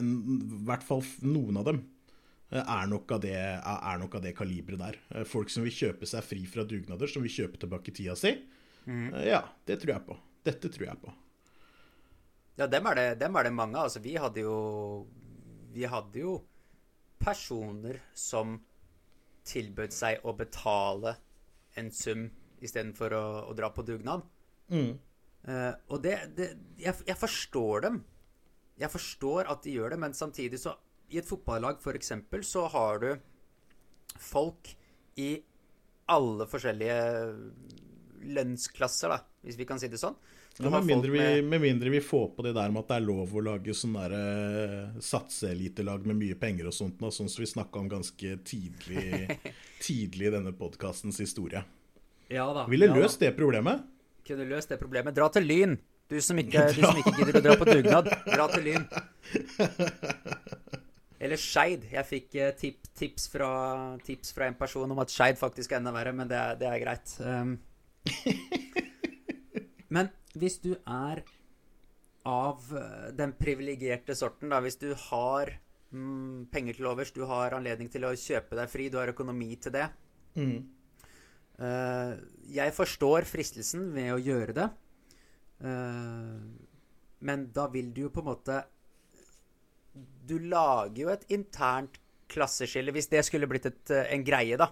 [0.00, 0.14] en,
[0.48, 1.82] I hvert fall noen av dem
[2.60, 4.98] er nok av det, er nok av det kaliberet der.
[5.14, 8.34] Eh, folk som vil kjøpe seg fri fra dugnader, som vil kjøpe tilbake tida si.
[8.84, 9.08] Mm.
[9.24, 10.18] Ja, det tror jeg på.
[10.44, 11.14] Dette tror jeg på.
[12.60, 13.80] Ja, dem er det, dem er det mange.
[13.80, 14.56] Altså, vi hadde jo
[15.72, 16.34] Vi hadde jo
[17.22, 18.58] personer som
[19.48, 21.14] tilbød seg å betale
[21.80, 22.26] en sum
[22.62, 24.26] istedenfor å, å dra på dugnad.
[24.68, 24.98] Mm.
[25.48, 28.02] Uh, og det, det jeg, jeg, forstår dem.
[28.78, 30.76] Jeg forstår at de gjør det, men samtidig så
[31.12, 33.10] I et fotballag, for eksempel, så har du
[34.20, 34.70] folk
[35.20, 35.34] i
[36.12, 37.00] alle forskjellige
[38.32, 40.16] lønnsklasser, da, hvis vi kan si det sånn.
[40.58, 41.44] Ja, med, mindre vi, med...
[41.48, 43.94] med, mindre vi, får på det der med at det er lov å lage sånn
[43.96, 49.38] der, uh, satseelitelag med mye penger og sånt, sånn som vi snakka om ganske tidlig,
[49.86, 51.64] tidlig i denne podkastens historie.
[52.32, 52.66] Ja da.
[52.68, 53.88] Ville ja, løst det problemet.
[54.28, 55.16] Kunne løst det problemet.
[55.16, 55.80] Dra til Lyn!
[56.12, 58.84] Du som ikke, du som ikke gidder å dra på dugnad, dra til Lyn.
[61.22, 61.84] Eller Skeid.
[61.92, 63.50] Jeg fikk uh, tip, tips, fra,
[64.02, 66.82] tips, fra, en person om at Skeid faktisk er enda verre, men det, det er
[66.82, 67.14] greit.
[67.22, 67.56] Um,
[69.94, 71.22] men hvis du er
[72.28, 75.50] av eh, den privilegerte sorten, da, hvis du har
[75.90, 79.50] mm, penger til overs, du har anledning til å kjøpe deg fri, du har økonomi
[79.62, 79.88] til det
[80.38, 80.52] mm.
[81.58, 82.12] uh,
[82.54, 84.68] Jeg forstår fristelsen ved å gjøre det,
[85.66, 86.38] uh,
[87.26, 88.62] men da vil du jo på en måte
[90.22, 91.98] Du lager jo et internt
[92.32, 94.70] klasseskille, hvis det skulle blitt et, en greie, da.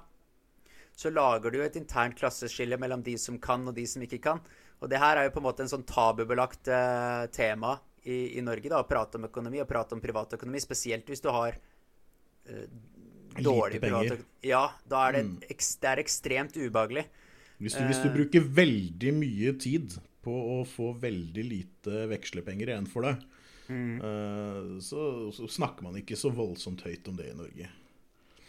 [0.97, 4.21] Så lager du jo et internt klasseskille mellom de som kan, og de som ikke
[4.25, 4.41] kan.
[4.81, 8.45] Og det her er jo på en måte en sånn tabubelagt eh, tema i, i,
[8.45, 11.57] Norge, da, å prate om økonomi og prate om privatøkonomi, spesielt hvis du har
[12.49, 12.69] eh,
[13.37, 14.29] dårlig privatøkonomi.
[14.49, 15.35] Ja, da er det, mm.
[15.83, 17.05] det er ekstremt ubehagelig.
[17.61, 22.89] Hvis du, hvis du, bruker veldig mye tid på å få veldig lite vekslepenger igjen
[22.89, 23.21] for deg,
[23.70, 24.00] mm.
[24.02, 25.04] uh, så,
[25.35, 27.68] så, snakker man ikke så voldsomt høyt om det i Norge.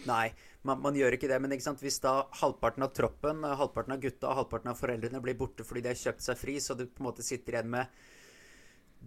[0.10, 0.32] Nei,
[0.66, 1.38] man, man, gjør ikke det.
[1.44, 5.38] Men ikke hvis da halvparten av troppen, halvparten av gutta og halvparten av foreldrene blir
[5.38, 8.02] borte fordi de har kjøpt seg fri, så du på en måte sitter igjen med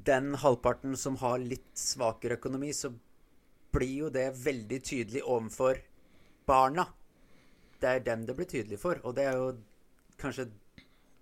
[0.05, 2.91] den halvparten som har litt svakere økonomi, så
[3.75, 5.81] blir jo det veldig tydelig overfor
[6.47, 6.87] barna.
[7.81, 9.01] Det er dem det blir tydelig for.
[9.03, 9.55] Og det er jo
[10.21, 10.49] kanskje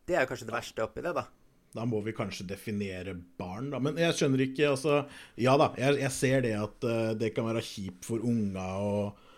[0.06, 1.26] det, er kanskje det verste oppi det, da.
[1.72, 3.80] Da må vi kanskje definere barn, da.
[3.80, 5.02] Men jeg skjønner ikke, altså
[5.40, 9.28] Ja da, jeg, jeg ser det at uh, det kan være kjipt for unga og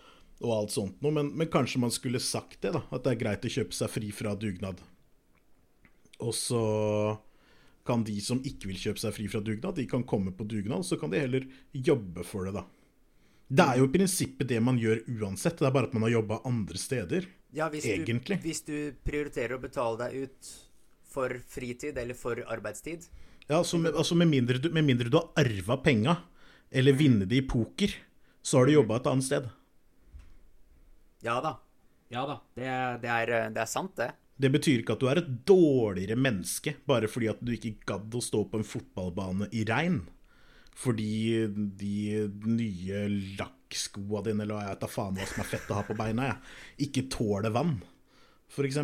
[0.44, 2.82] og alt sånt noe, men, men, kanskje man skulle sagt det, da.
[2.92, 4.82] At det er greit å kjøpe seg fri fra dugnad.
[6.24, 6.64] Og så
[7.86, 10.86] kan de som ikke vil kjøpe seg fri fra dugnad, de kan komme på dugnad,
[10.86, 12.64] så kan de heller jobbe for det, da.
[13.54, 16.14] Det er jo i prinsippet det man gjør uansett, det er bare at man har
[16.16, 17.26] jobba andre steder.
[17.54, 18.40] Ja, hvis egentlig.
[18.40, 20.54] Du, hvis du prioriterer å betale deg ut
[21.14, 23.06] for fritid eller for arbeidstid.
[23.46, 26.16] Ja, altså med, altså med, mindre, du, med mindre du har arva penga,
[26.74, 27.92] eller vunnet det i poker,
[28.42, 29.48] så har du jobba et annet sted.
[31.24, 31.56] Ja da.
[32.12, 32.38] Ja da.
[32.56, 32.68] Det,
[33.02, 34.10] det, er, det, er, sant, det.
[34.36, 38.16] Det betyr ikke at du er et dårligere menneske bare fordi at du ikke gadd
[38.16, 40.02] å stå på en fotballbane i regn.
[40.74, 41.46] Fordi
[41.78, 41.96] de
[42.50, 43.04] nye
[43.38, 46.40] lakkskoa dine, eller jeg da faen hva som er fett å ha på beina, jeg,
[46.88, 47.76] ikke tåler vann,
[48.50, 48.80] f.eks.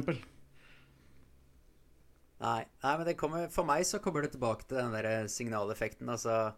[2.40, 6.08] Nei, nei, men kommer, for meg så kommer det tilbake til den der signaleffekten.
[6.08, 6.54] Altså,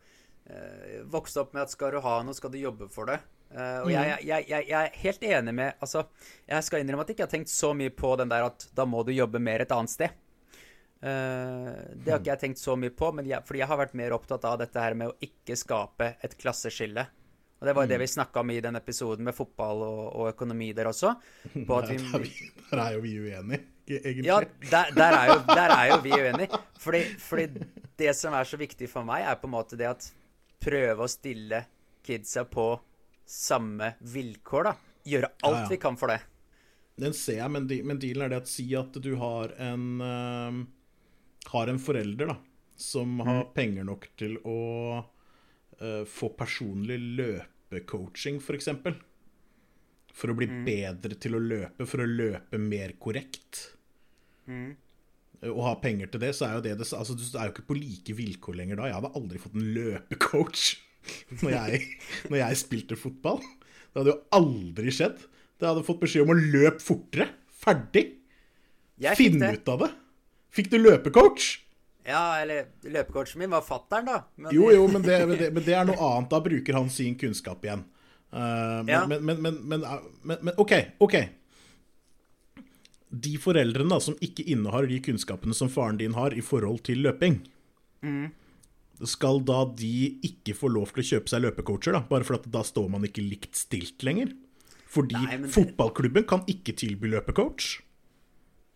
[0.47, 3.19] eh, vokste opp med at skal du ha noe, skal du jobbe for det.
[3.53, 3.93] Uh, og mm.
[3.93, 6.07] jeg, jeg, jeg, jeg, er helt enig med Altså,
[6.49, 8.87] jeg skal innrømme at jeg ikke har tenkt så mye på den der at da
[8.89, 10.15] må du jobbe mer et annet sted.
[11.03, 14.15] Uh, det har ikke jeg tenkt så mye på, men fordi jeg har vært mer
[14.17, 17.05] opptatt av dette her med å ikke skape et klasseskille.
[17.61, 20.31] Og det var jo det vi snakka om i den episoden med fotball og, og
[20.33, 21.13] økonomi der også.
[21.69, 22.33] På at Der, er vi,
[22.71, 24.27] der er jo vi uenige, egentlig.
[24.29, 26.61] ja, der, der, er jo, der er jo vi uenige.
[26.83, 27.47] Fordi, fordi
[27.99, 30.09] det som er så viktig for meg, er på en måte det at
[30.63, 31.65] prøve å stille
[32.03, 32.67] kidsa på
[33.29, 34.77] samme vilkår, da.
[35.03, 35.71] Gjøre alt Ja, ja.
[35.71, 36.21] vi kan for det.
[37.03, 39.87] Den ser jeg, men, de, men dealen er det at si at du har en
[39.99, 40.59] uh,
[41.51, 42.37] Har en forelder da
[42.83, 44.61] som har penger nok til å
[44.99, 48.71] uh, få personlig løpecoaching, f.eks.
[50.13, 53.63] For, å bli bedre til å løpe, for å løpe mer korrekt.
[54.45, 54.75] Mm.
[55.49, 57.67] Og ha penger til det, så er jo det det Altså, du er jo ikke
[57.71, 58.91] på like vilkår lenger da.
[58.91, 60.67] Jeg hadde aldri fått en løpecoach
[61.43, 61.83] når jeg,
[62.29, 63.41] når jeg spilte fotball.
[63.41, 65.25] Det hadde jo aldri skjedd.
[65.59, 67.29] Det hadde fått beskjed om å løpe fortere.
[67.63, 68.07] Ferdig.
[69.19, 69.91] Finn ut av det.
[70.53, 71.51] Fikk du løpecoach?
[72.07, 74.23] Ja, eller løpecoachen min var fattern, da.
[74.37, 76.31] Men, Jo, jo, men det, men, det, men det er noe annet.
[76.33, 77.85] Da bruker han sin kunnskap igjen.
[78.33, 79.07] Eh, men, Ja.
[79.07, 79.85] men, men,
[80.25, 80.73] men, OK.
[81.01, 81.17] OK.
[83.13, 87.03] De foreldrene da, som ikke innehar de kunnskapene som faren din har i forhold til
[87.05, 87.43] løping,
[88.03, 88.33] Mm.
[89.05, 91.93] skal da de ikke få lov til å kjøpe seg løpecoacher?
[91.93, 92.01] da?
[92.01, 94.33] Bare for at da står man ikke likt stilt lenger?
[94.89, 97.81] Fordi Nei, det- fotballklubben kan ikke tilby løpecoach?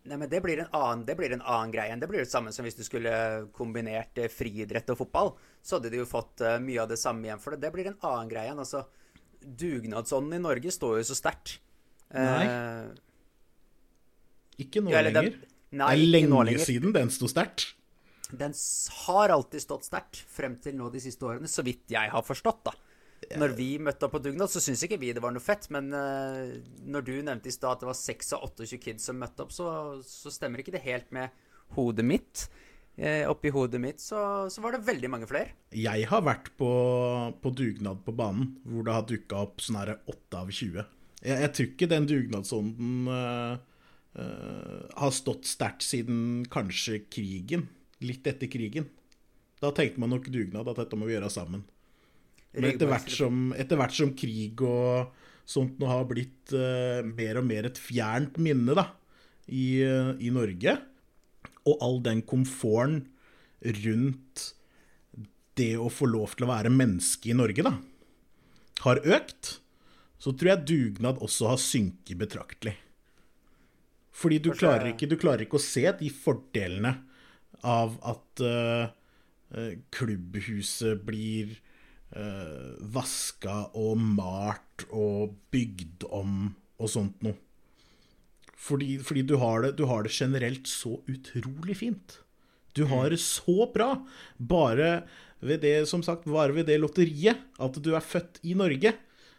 [0.05, 2.29] Nei, men det blir, en annen, det blir en annen greie enn Det blir det
[2.31, 5.35] samme som hvis du skulle kombinert eh, friidrett og fotball.
[5.63, 7.61] Så hadde de jo fått eh, mye av det samme igjen for det.
[7.63, 8.85] Det blir en annen greie enn altså
[9.43, 11.59] Dugnadsånden i Norge står jo så sterkt.
[12.14, 12.45] Nei.
[12.47, 12.89] Eh,
[14.62, 15.41] Ikke nå ja, eller den- lenger.
[15.76, 16.64] Nei, det er ikke nå lenge lenger.
[16.66, 17.72] siden den sto sterkt.
[18.32, 18.53] Den
[19.07, 22.64] har alltid stått sterkt frem til nå de siste årene, så vidt jeg har forstått,
[22.64, 22.72] da.
[23.37, 25.93] Når vi møtte opp på dugnad, så syns ikke vi det var noe fett, men
[25.93, 29.41] eh, når du nevnte i stad at det var 6 av 28 kids som møtte
[29.43, 31.30] opp, så, så stemmer ikke det helt med
[31.74, 32.49] hodet mitt.
[32.97, 35.53] Eh, oppi hodet mitt så, så var det veldig mange flere.
[35.76, 36.70] Jeg har vært på,
[37.42, 40.86] på dugnad på banen, hvor det har dukka opp sånn her 8 av 20.
[41.20, 43.59] Jeg, jeg tror ikke den dugnadsånden uh,
[44.16, 47.68] uh, har stått sterkt siden kanskje krigen.
[48.01, 48.88] Litt etter krigen.
[49.61, 51.68] Da tenkte man nok dugnad, at dette må vi gjøre sammen.
[52.57, 55.12] Men etter hvert som, etter hvert som krig og
[55.47, 58.88] sånt nå har blitt uh, mer og mer et fjernt minne da,
[59.53, 60.80] i, i Norge,
[61.67, 63.05] og all den komforten
[63.83, 64.51] rundt
[65.57, 67.73] det å få lov til å være menneske i Norge, da,
[68.85, 69.57] har økt,
[70.21, 72.77] så tror jeg dugnad også har synket betraktelig.
[74.17, 76.95] Fordi du klarer, ikke, du klarer ikke å se de fordelene
[77.67, 78.85] av at eh,
[79.57, 81.53] eh, klubbhuset blir
[82.17, 87.37] uh, vaska og malt og bygd om og sånt noe.
[88.57, 92.21] Fordi, fordi du, har det, du har det generelt så utrolig fint.
[92.77, 93.91] Du har det så bra.
[94.37, 95.03] Bare
[95.45, 98.95] ved det, som sagt, bare ved det lotteriet, at du er født i Norge,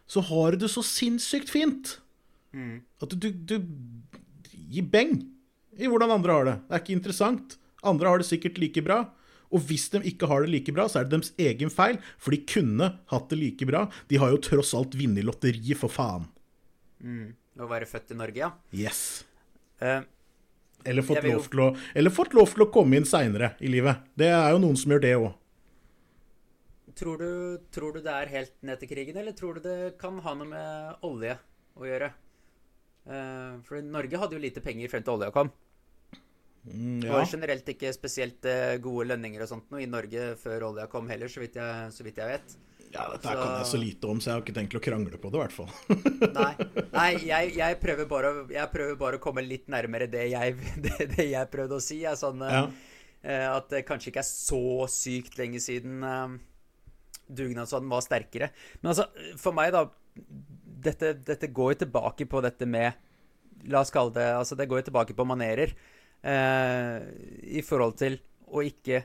[0.08, 1.98] så har du det så sinnssykt fint.
[3.04, 3.58] At du, du
[4.54, 5.20] gir beng
[5.78, 6.58] i hvordan andre har det.
[6.68, 7.58] Det er ikke interessant.
[7.86, 9.02] Andre har det sikkert like bra.
[9.54, 12.36] Og hvis de ikke har det like bra, så er det deres egen feil, for
[12.36, 13.86] de kunne hatt det like bra.
[14.10, 16.26] De har jo tross alt vunnet lotteriet, for faen.
[17.58, 18.52] Å være født i Norge, ja.
[18.76, 19.02] Yes.
[19.82, 20.04] Uh,
[20.86, 24.04] Eller fått, jo- å, eller fått lov til å komme inn seinere i livet.
[24.18, 25.28] Det er jo noen som gjør det òg.
[26.98, 30.18] tror, du, tror du det er helt ned til krigen, eller tror du det kan
[30.26, 31.38] ha noe med olje
[31.78, 32.12] å gjøre?
[33.08, 35.52] Uh, for Norge hadde jo lite penger frem til olja kom.
[36.68, 40.66] Mm, Det var generelt ikke spesielt eh, gode lønninger og sånt noe i Norge før
[40.74, 42.58] olja kom heller, så vidt jeg, så vidt jeg vet.
[42.94, 43.36] Ja, dette så...
[43.36, 45.42] kan jeg så lite om, så jeg har ikke tenkt å krangle på det, i
[45.44, 45.72] hvert fall.
[46.40, 46.52] Nei,
[46.94, 51.10] Nei jeg, jeg, prøver bare, jeg prøver bare å komme litt nærmere det jeg, det,
[51.16, 52.02] det jeg prøvde å si.
[52.08, 52.64] Er sånn, eh, Ja.
[53.24, 56.38] eh, at det kanskje ikke er så sykt lenge siden eh,
[57.28, 58.52] dugnadsånden var sterkere.
[58.82, 59.10] Men altså,
[59.42, 59.88] for meg, da
[60.88, 62.96] Dette, dette går jo tilbake på dette med
[63.70, 65.74] La oss kalle det Altså, det går jo tilbake på manerer.
[66.26, 66.98] Eh,
[67.58, 68.18] I forhold til
[68.50, 69.04] å ikke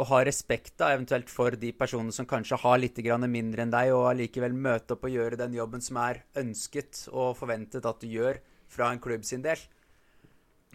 [0.00, 2.98] å ha respekt da, eventuelt for de personene som kanskje har litt
[3.28, 7.36] mindre enn deg, og allikevel møte opp og gjøre den jobben som er ønsket og
[7.36, 8.40] forventet at du gjør
[8.70, 9.58] fra en klubb sin del.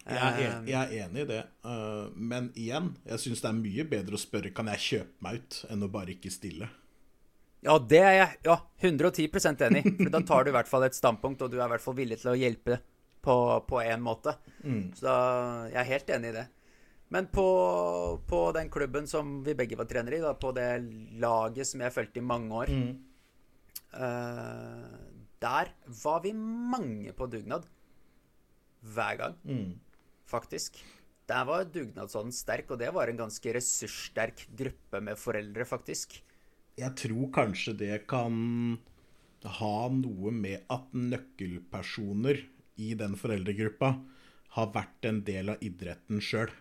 [0.05, 3.57] Jeg er, en, jeg er enig i det, eh, men igjen, jeg syns det er
[3.57, 6.67] mye bedre å spørre kan jeg kjøpe meg ut, enn å bare ikke stille.
[7.65, 9.93] Ja, det er jeg ja, 110% enig i.
[10.03, 11.97] For da tar du i hvert fall et standpunkt, og du er i hvert fall
[11.97, 12.78] villig til å hjelpe
[13.26, 14.36] på, på en måte.
[14.93, 15.15] Så da,
[15.71, 16.45] jeg er helt enig i det.
[17.16, 17.47] Men på,
[18.28, 20.84] på den klubben som vi begge var trenere i, da, på det
[21.24, 22.82] laget som jeg fulgte i mange år eh,
[25.45, 25.66] Der
[26.01, 27.63] var vi mange på dugnad.
[28.95, 29.36] Hver gang,
[30.28, 30.72] faktisk.
[31.26, 36.22] Der var dugnadsånden sterk, og det var en ganske ressurssterk gruppe med foreldre, faktisk.
[36.78, 38.78] jeg tror kanskje det kan
[39.61, 42.43] ha noe med at nøkkelpersoner
[42.76, 43.95] i den foreldregruppa
[44.59, 46.51] har vært en del av idretten sjøl.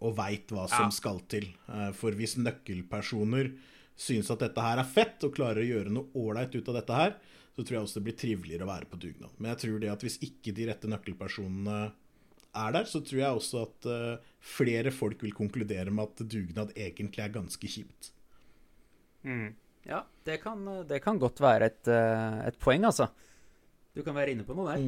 [0.00, 0.90] Og veit hva som Ja.
[0.94, 1.48] skal til.
[1.68, 3.52] Eh, For hvis nøkkelpersoner
[3.98, 6.94] syns at dette her er fett, og klarer å gjøre noe ålreit ut av dette
[6.94, 7.16] her,
[7.56, 9.30] så tror jeg også det blir triveligere å være på dugnad.
[9.40, 11.92] Men jeg tror det at hvis ikke de rette nøkkelpersonene
[12.54, 16.70] er der, så tror jeg også at eh, flere folk vil konkludere med at dugnad
[16.76, 18.12] egentlig er ganske kjipt.
[19.88, 23.08] Ja, det kan, det kan godt være et, eh, et poeng, altså.
[23.96, 24.84] Du kan være inne på noe der.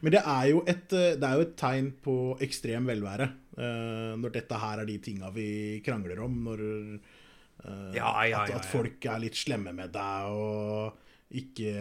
[0.00, 3.26] Men det er jo et, eh, det er jo et tegn på ekstrem velvære
[3.58, 5.48] eh, når dette her er de tinga vi
[5.86, 6.38] krangler om.
[6.48, 11.06] Når eh, Ja, ja, at, at folk er litt slemme med deg og
[11.40, 11.74] ikke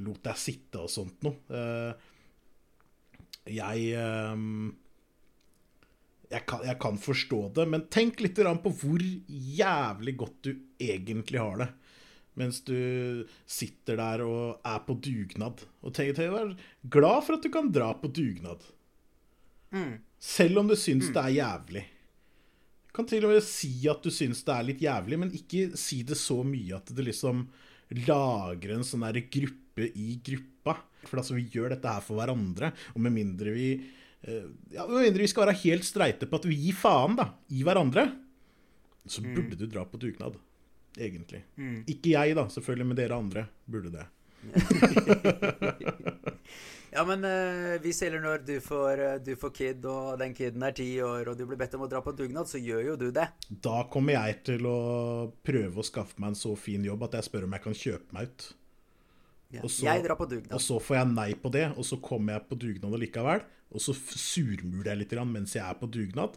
[0.00, 1.58] lot deg sitte og sånt noe.
[3.48, 3.98] Jeg
[6.28, 10.50] jeg kan, jeg kan forstå det, men tenk litt på hvor jævlig godt du
[10.80, 11.68] egentlig har det.
[12.38, 15.64] Mens du sitter der og er på dugnad.
[15.82, 16.52] Og tenk er
[16.86, 18.62] glad for at du kan dra på dugnad.
[20.22, 21.84] Selv om du syns det er jævlig.
[22.88, 25.68] Du kan til og med si at du syns det er litt jævlig, men ikke
[25.78, 27.44] si det så mye at det liksom
[28.06, 30.78] lager en sånn derre gruppe i gruppa.
[31.06, 35.06] For altså, vi gjør dette her for hverandre, og med mindre vi eh, ja, Med
[35.06, 38.08] mindre vi skal være helt streite på at vi gir faen da, i hverandre,
[39.08, 40.36] så burde du dra på dugnad.
[40.98, 41.42] Egentlig.
[41.86, 44.06] Ikke jeg, da, selvfølgelig, men dere andre burde det.
[46.88, 50.62] Ja, men uh, hvis eller når du får, uh, du får kid, og den kiden
[50.64, 52.94] er ti år, og du blir bedt om å dra på dugnad, så gjør jo
[53.02, 53.26] du det.
[53.66, 54.78] Da kommer jeg til å
[55.44, 58.16] prøve å skaffe meg en så fin jobb at jeg spør om jeg kan kjøpe
[58.16, 58.48] meg ut.
[59.52, 59.62] Ja.
[59.62, 60.56] Og så- jeg drar på dugnad.
[60.56, 63.44] Og så får jeg nei på det, og så kommer jeg på dugnad likevel.
[63.68, 66.36] Og så surmuler jeg litt mens jeg er på dugnad.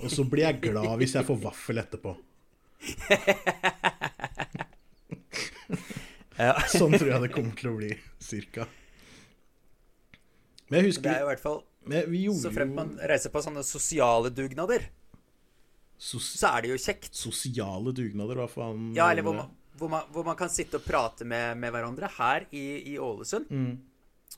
[0.00, 2.16] Og så blir jeg glad hvis jeg får vaffel etterpå.
[6.40, 6.54] Ja.
[6.72, 7.90] Sånn tror jeg det kommer til å bli,
[8.22, 8.66] cirka.
[10.70, 11.60] Men jeg Det er jo i hvert fall
[12.10, 14.84] vi Så fremt man reiser på sånne sosiale dugnader,
[16.00, 17.10] sos så er det jo kjekt.
[17.16, 19.50] sosiale dugnader, hva faen Ja, eller hvor man,
[19.80, 22.08] hvor man, hvor man kan sitte og prate med, med hverandre.
[22.18, 23.78] Her i, i Ålesund Mm.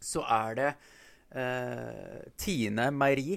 [0.01, 0.68] så er det
[1.38, 3.36] eh, Tine Meieri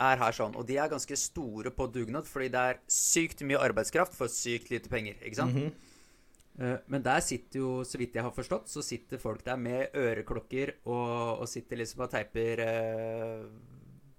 [0.00, 3.60] er her sånn, og de er ganske store på dugnad fordi det er sykt mye
[3.60, 5.54] arbeidskraft for sykt lite penger, ikke sant?
[5.54, 6.78] Mm -hmm.
[6.86, 10.72] men der sitter jo, så vidt jeg har forstått, så sitter folk der med øreklokker
[10.84, 13.44] og, og sitter liksom og teiper eh,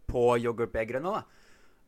[0.07, 1.24] på yoghurtbegrene, da.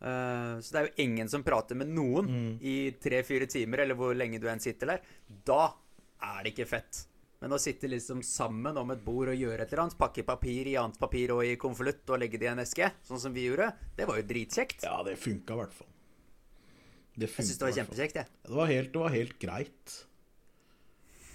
[0.02, 4.14] Eh, så det er jo ingen som prater med noen i tre-fire timer, eller hvor
[4.14, 5.02] lenge du enn sitter der.
[5.28, 5.74] Da
[6.22, 7.08] er det ikke fett.
[7.46, 10.66] Men å sitte liksom sammen om et bord og gjøre et eller annet, pakke papir
[10.66, 13.43] i annet papir og i konvolutt og legge det i en eske, sånn som vi
[13.46, 14.82] gjorde, det var jo dritkjekt.
[14.88, 15.91] Ja, det funka i hvert fall.
[17.14, 18.34] Det Jeg syns det var kjempekjekt, jeg.
[18.48, 19.93] Det var helt, det var helt greit.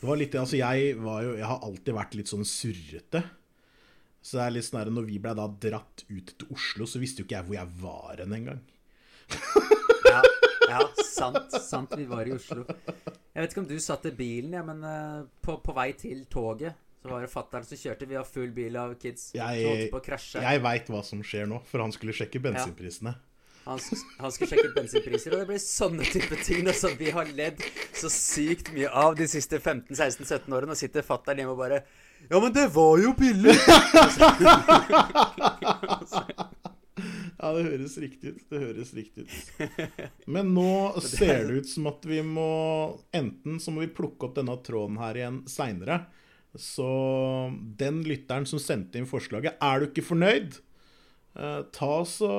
[0.00, 3.22] Det var litt, altså jeg, var jo, jeg har alltid vært litt sånn surrete.
[4.18, 7.22] Så det er litt sånn når vi ble da dratt ut til Oslo, så visste
[7.22, 8.66] jo ikke jeg hvor jeg var hen engang.
[10.11, 10.26] Ja,
[10.74, 11.94] ja, sant, sant.
[11.94, 12.66] Vi var i Oslo.
[13.30, 16.24] Jeg vet ikke om du satt i bilen, ja, men uh, på, på vei til
[16.30, 18.06] toget så var det fatter'n som kjørte.
[18.10, 19.30] Vi har full bil av kids.
[19.32, 20.00] Jeg- på.
[20.42, 23.14] Jeg veit hva som skjer nå, for han skulle sjekke bensinprisene.
[23.64, 23.78] Han,
[24.18, 27.62] han skulle sjekke bensinpriser, og det blir sånne type ting da, som vi har ledd
[27.96, 30.74] så sykt mye av de siste 15-16-17 årene.
[30.74, 31.80] Og sitter fatter'n hjemme og bare
[32.26, 33.54] Ja, men det var jo billig!
[37.41, 38.41] Ja, det høres riktig ut.
[38.53, 39.68] Det høres riktig ut.
[40.34, 42.51] Men nå ser det ut som at vi må
[43.16, 46.03] Enten så må vi plukke opp denne tråden her igjen seinere.
[46.59, 46.91] Så
[47.80, 50.59] den lytteren som sendte inn forslaget, er du ikke fornøyd?
[51.38, 52.30] Eh, ta så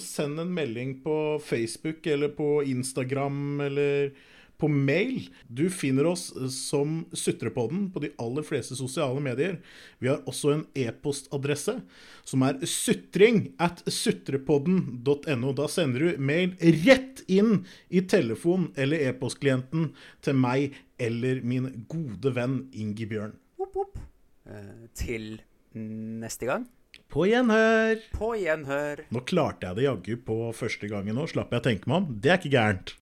[0.00, 4.12] Send en melding på Facebook eller på Instagram eller
[4.58, 5.28] på mail.
[5.48, 9.58] Du finner oss som Sutrepodden på de aller fleste sosiale medier.
[9.98, 11.78] Vi har også en e-postadresse
[12.26, 15.52] som er sutring at sutrepodden.no.
[15.56, 19.90] Da sender du mail rett inn i telefon- eller e-postklienten
[20.24, 23.36] til meg eller min gode venn Ingi Bjørn.
[23.60, 24.00] Opp, opp.
[24.48, 25.36] Eh, til
[25.76, 26.66] neste gang.
[27.12, 28.00] På gjenhør!
[28.16, 29.04] På gjenhør.
[29.12, 32.06] Nå klarte jeg det jaggu på første gangen nå, slapp jeg å tenke meg om.
[32.22, 32.94] Det er ikke gærent.